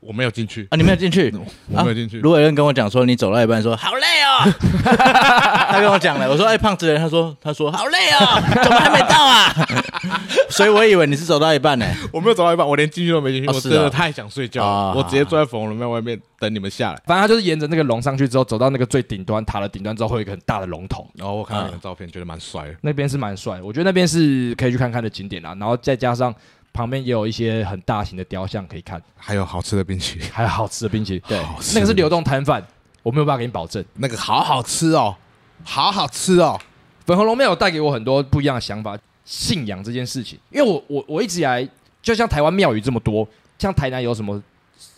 [0.00, 1.32] 我没有进去，啊，你没有进去，
[1.70, 2.20] 我没有进去。
[2.20, 4.50] 卢伟恩跟我讲说，你走到一半说好累哦，
[5.70, 9.52] 他跟我讲了，我说哎、胖子人，他说他说好累哦，怎么还没到啊？
[10.48, 11.86] 所以我以为你是走到一半呢。
[12.12, 17.00] 我没有走到一半，我连进去都没进去，哦是哦我真的太想睡觉啊了，我直接坐在粉红龙庙外面等你们下来。
[17.06, 22.74] 反正他就是沿着那个龙上去之后，走到那个最顶端塔的顶端之后，会有一个很大的龙头，然后我看到你的照片，觉得蛮帅的。
[22.80, 25.54] 那边是蛮帅，我觉得那边是可以去看看的景点啦。
[25.60, 26.34] 然后再加上
[26.80, 31.22] 旁边也有一些很大型的雕像可以看，还有好吃的冰淇淋，还有好吃的冰淇淋。
[31.28, 31.38] 对
[31.74, 32.64] 那个是流动摊贩，
[33.02, 33.84] 我没有办法给你保证。
[33.94, 35.14] 那个好好吃哦，
[35.62, 36.58] 好好吃哦。
[37.06, 40.38] 粉红龙庙有带给我很多不一样的想法，信仰这件事情。
[40.50, 41.68] 因为我我我一直以来，
[42.00, 43.26] 就像台湾庙宇这么多，
[43.58, 44.42] 像台南有什么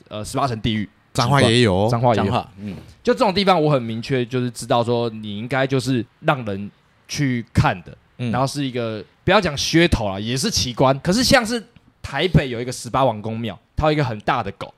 [0.09, 6.71] 呃十八层地狱，脏话也有哦，彰化也有，嗯，就这种地方，我很明确就是知道说，你应该就是让人
[7.09, 10.99] 去看的，嗯然后是一个不要讲噱头啦，也是奇观。
[11.01, 11.65] 可是像是
[12.03, 14.75] 台北有一个十八王公庙，它有一个很大的狗，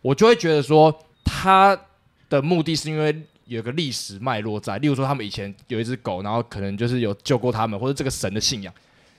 [0.00, 1.78] 我就会觉得说，它
[2.30, 3.14] 的目的是因为
[3.46, 8.72] 有个历史脉络在，例如说他们以前有一只狗，然后可能就是有救过他们，或者这个神的信仰，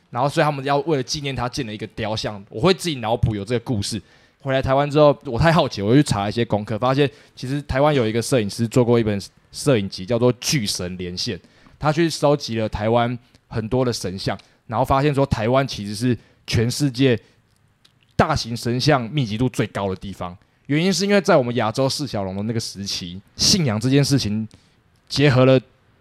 [0.09, 2.43] 然后所以他们要为了纪念他建了一个雕像。
[2.49, 4.01] 我会自己脑补有这个故事。
[4.41, 11.37] 回来台湾之后，我太好奇，我去查一些功课，发现其实台湾有一个摄影师做过一本摄影集，叫做《巨神连线》，
[11.77, 14.37] 他去收集了台湾很多的神像，
[14.67, 17.19] 然后发现说台湾其实是全世界
[18.19, 20.37] 大型神像密集度最高的地方。
[20.65, 24.45] 原因是因为在我们亚洲四小龙的那个时期，信仰这件事情
[25.07, 25.57] 结合了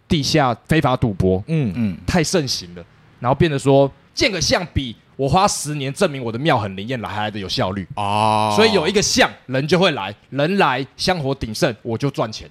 [0.09, 2.85] 地下非法赌博，嗯，嗯，太盛行了，
[3.21, 12.51] 然后变得说建个像比我花十年证明我的庙很灵验来还来的有效率哦，所以有一个像人就会来，人来香火鼎盛，我就赚钱。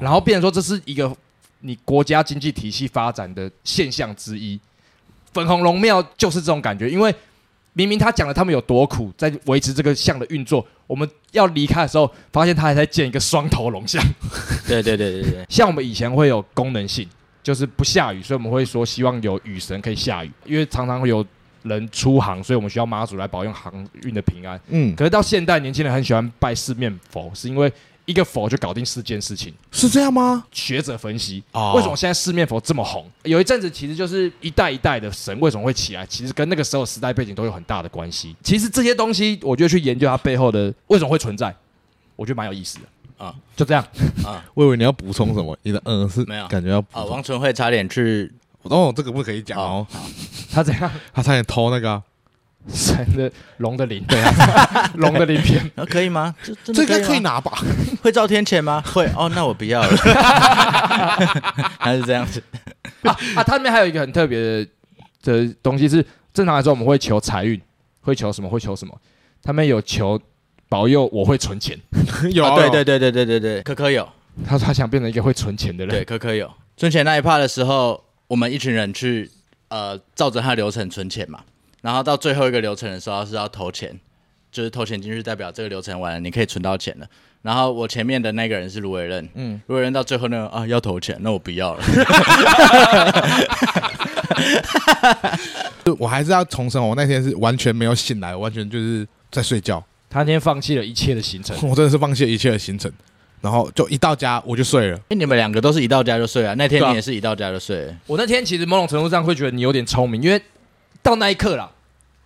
[0.00, 1.14] 然后变成说这是一个
[1.60, 4.58] 你国家经济体系发展的现象之一。
[5.32, 7.12] 粉红龙庙就是这种感觉，因为
[7.74, 14.02] 明明他讲了他们有多苦，在维持这个像的运作，我们要离开的时候，发现他还在建一个双头龙像。
[14.66, 17.08] 对对对对对， 像我们以前会有功能性，
[17.42, 21.26] 就是不下雨，所以我们会说希望有雨神可以下雨，因为常常会有
[21.64, 23.72] 人出航，所以我们需要妈祖来保佑航
[24.04, 24.60] 运的平安。
[24.68, 27.72] 嗯，可是到现代，年轻人很喜欢拜四面佛，是因为
[28.06, 29.52] 一个佛就搞定四件事情。
[29.72, 30.44] 是这样吗？
[30.52, 33.08] 学者分析，哦为什么现在四面佛这么红？
[33.24, 38.34] 有一阵子其实就是一代一代的神为什么会起来，其实跟那个时候时代背景都有很大的关系。
[38.42, 41.54] 其实这些东西，我觉得去研究它背后的为什么会存在，
[42.16, 42.84] 我觉得蛮有意思的
[43.16, 43.34] 啊啊。
[43.56, 43.82] 就这样
[44.24, 48.32] 啊， 我以为你要补充什么，你的嗯是没有感觉要补啊，充王纯惠差点去
[48.62, 49.86] 哦，这个不可以讲哦，
[50.50, 50.90] 他怎样？
[51.12, 52.02] 他差点偷那个啊，
[52.72, 55.60] 神的龙的鳞，对啊，龙的鳞片。
[55.76, 56.34] 啊，可以吗？
[56.42, 57.52] 这真这个的吗可以拿吧？
[58.02, 58.82] 会照天谴吗？
[58.86, 59.88] 会哦，那我不要了。
[61.78, 62.42] 还是这样子
[63.02, 63.42] 啊啊！
[63.44, 64.66] 它里面还有一个很特别的
[65.22, 67.60] 的东西是，正常来说我们会求财运，
[68.00, 68.48] 会求什么？
[68.48, 68.98] 会求什么？
[69.42, 70.18] 他们有求
[70.68, 71.78] 保佑我会存钱。
[72.32, 74.08] 有啊，对对对对对对对，可可有，
[74.46, 75.94] 他说他想变成一个会存钱的人。
[75.94, 76.50] 对，可可有。
[76.76, 79.30] 存钱那一趴的时候，我们一群人去
[79.68, 81.40] 呃照着他的流程存钱嘛，
[81.84, 83.94] 然后到最后一个流程的时候是要投钱，
[84.50, 87.06] 就是投钱进去代表这个流程完了，你可以存到钱了。
[87.42, 91.84] 然后我前面的那个人是芦苇任，嗯，芦苇任到最后那个啊要投钱，那我不要了。
[95.98, 99.84] 我还是要重申，我那天是完全没有醒来，完全就是在睡觉。
[100.08, 102.90] 他那天放弃了一切的行程， 我真的是放弃了一切的行程，
[103.42, 104.98] 然后就一到家我就睡了。
[105.10, 106.54] 哎，你们两个都是一到家就睡啊？
[106.56, 107.94] 那天你也是一到家就睡了？
[108.06, 110.40] 我那天其实某种程度上会觉得你有点聪明，因为
[111.04, 111.70] 到那一刻啦，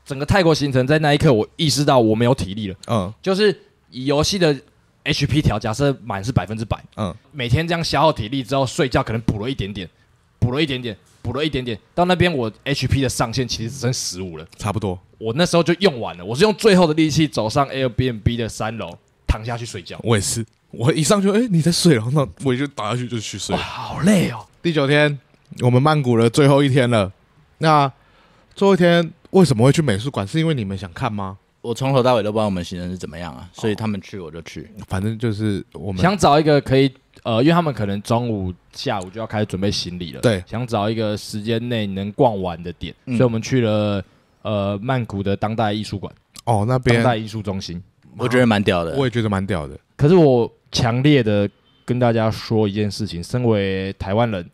[0.06, 3.54] 整个泰国行程在那一刻我意识到我没有体力了，嗯就是
[3.90, 4.56] 以游戏的
[5.04, 9.88] HP 条，假设满是百分之百，嗯，每天这样消耗体力之后睡觉可能补了一点点，
[10.38, 14.46] 补了一点点，补了一点点，到那边我 HP 的上限其实只剩十五了。
[14.56, 14.98] 差不多。
[15.18, 19.98] 我那时候就用完了，我是用最后的力气走上 Airbnb 的三楼，躺下去睡觉。
[20.04, 23.60] 我也是，我一上去，哎、你在睡了，那我就倒下去就去睡哇，。
[23.60, 24.46] 好累哦！
[24.62, 25.18] 第九天，
[25.60, 27.12] 我们曼谷的最后一天了。
[27.58, 27.90] 那
[28.58, 30.26] 最后一天为什么会去美术馆？
[30.26, 31.38] 是因为你们想看吗？
[31.60, 34.68] 我从头到尾都不知道我们行程是怎么样啊，所以他们去我就去。
[34.88, 36.92] 反正就是我们想找一个可以，
[37.22, 40.20] 呃，因为他们可能中午、下午就要开始准备行李了。
[40.20, 44.02] 对想找一个时间内能逛完的点，嗯所以我们去了
[44.42, 46.12] 呃曼谷的当代艺术馆、
[46.44, 47.80] 哦那边，当代艺术中心。
[48.16, 48.96] 我觉得蛮屌的。
[48.96, 49.78] 我也觉得蛮屌的。
[49.96, 51.48] 可是我强烈的
[51.84, 54.44] 跟大家说一件事情，身为台湾人，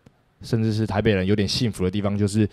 [0.42, 2.46] 甚至是台北人，有点幸福的地方就是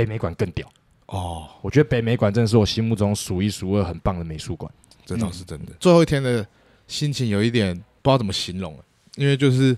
[0.00, 0.66] 北美馆更屌。
[1.06, 4.72] 哦，我觉得北美馆真的是我心目中数一数二很棒的美术馆。
[5.04, 5.72] 这倒是真的。
[5.78, 6.46] 最后一天的
[6.86, 8.84] 心情有一点不知道怎么形容了，
[9.16, 9.76] 因为就是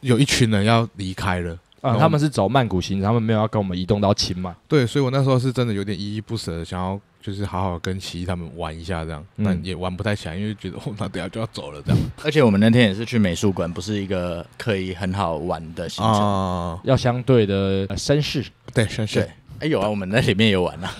[0.00, 1.52] 有一群人要离开了。
[1.82, 4.54] 啊，哦他们是走曼谷行，他们没有要跟我们移动到清迈。
[4.66, 12.00] 对，所以我那时候是真的有点依依不舍，想要就是好好跟奇艺他们玩一下这样，嗯但也玩不太起来，因为觉得哦，那等下就要走了这样。
[12.24, 16.20] 而且我们那天也是去美术馆，不是一个可以很好玩的行程。
[16.20, 18.44] 哦，要相对的呃绅士，
[18.74, 20.92] 对，绅士对，哎有啊，我们在里面有玩啊，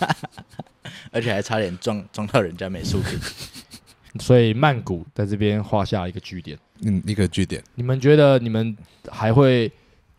[1.10, 3.18] 而且还差点撞撞到人家美术品。
[4.20, 6.58] 所以曼谷在这边画下一个据点。
[6.82, 7.62] 嗯，一个据点。
[7.76, 8.76] 你们觉得你们
[9.08, 9.70] 还会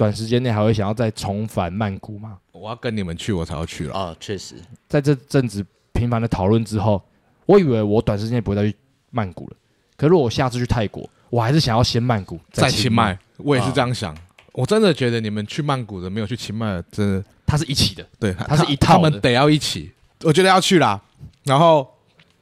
[0.02, 2.39] 短时间内还会想要再重返曼谷吗？
[2.54, 3.93] 我要跟你们去，我才要去了。
[3.93, 4.56] 哦，确实，
[4.89, 6.99] 在这阵子频繁的讨论之后，
[7.45, 8.76] 我以为我短时间内不会再去
[9.12, 9.56] 曼谷了。
[9.95, 14.18] 可是如果我下次去泰国，我还是想要先曼谷再清清迈，我也是这样想。
[14.54, 18.04] 我真的觉得你们去曼谷的没有去清迈的，真的它是一起的。
[18.20, 19.91] 对，它是一套他们得要一起。
[20.24, 20.99] 我觉得要去啦。
[21.43, 21.88] 然后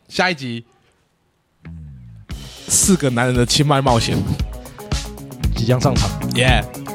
[0.08, 0.64] 下一集，
[2.70, 4.18] 四个男人的清迈冒险，
[5.58, 6.64] 即将上场，耶！
[6.74, 6.89] 谁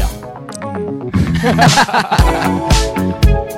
[0.00, 0.08] 啊？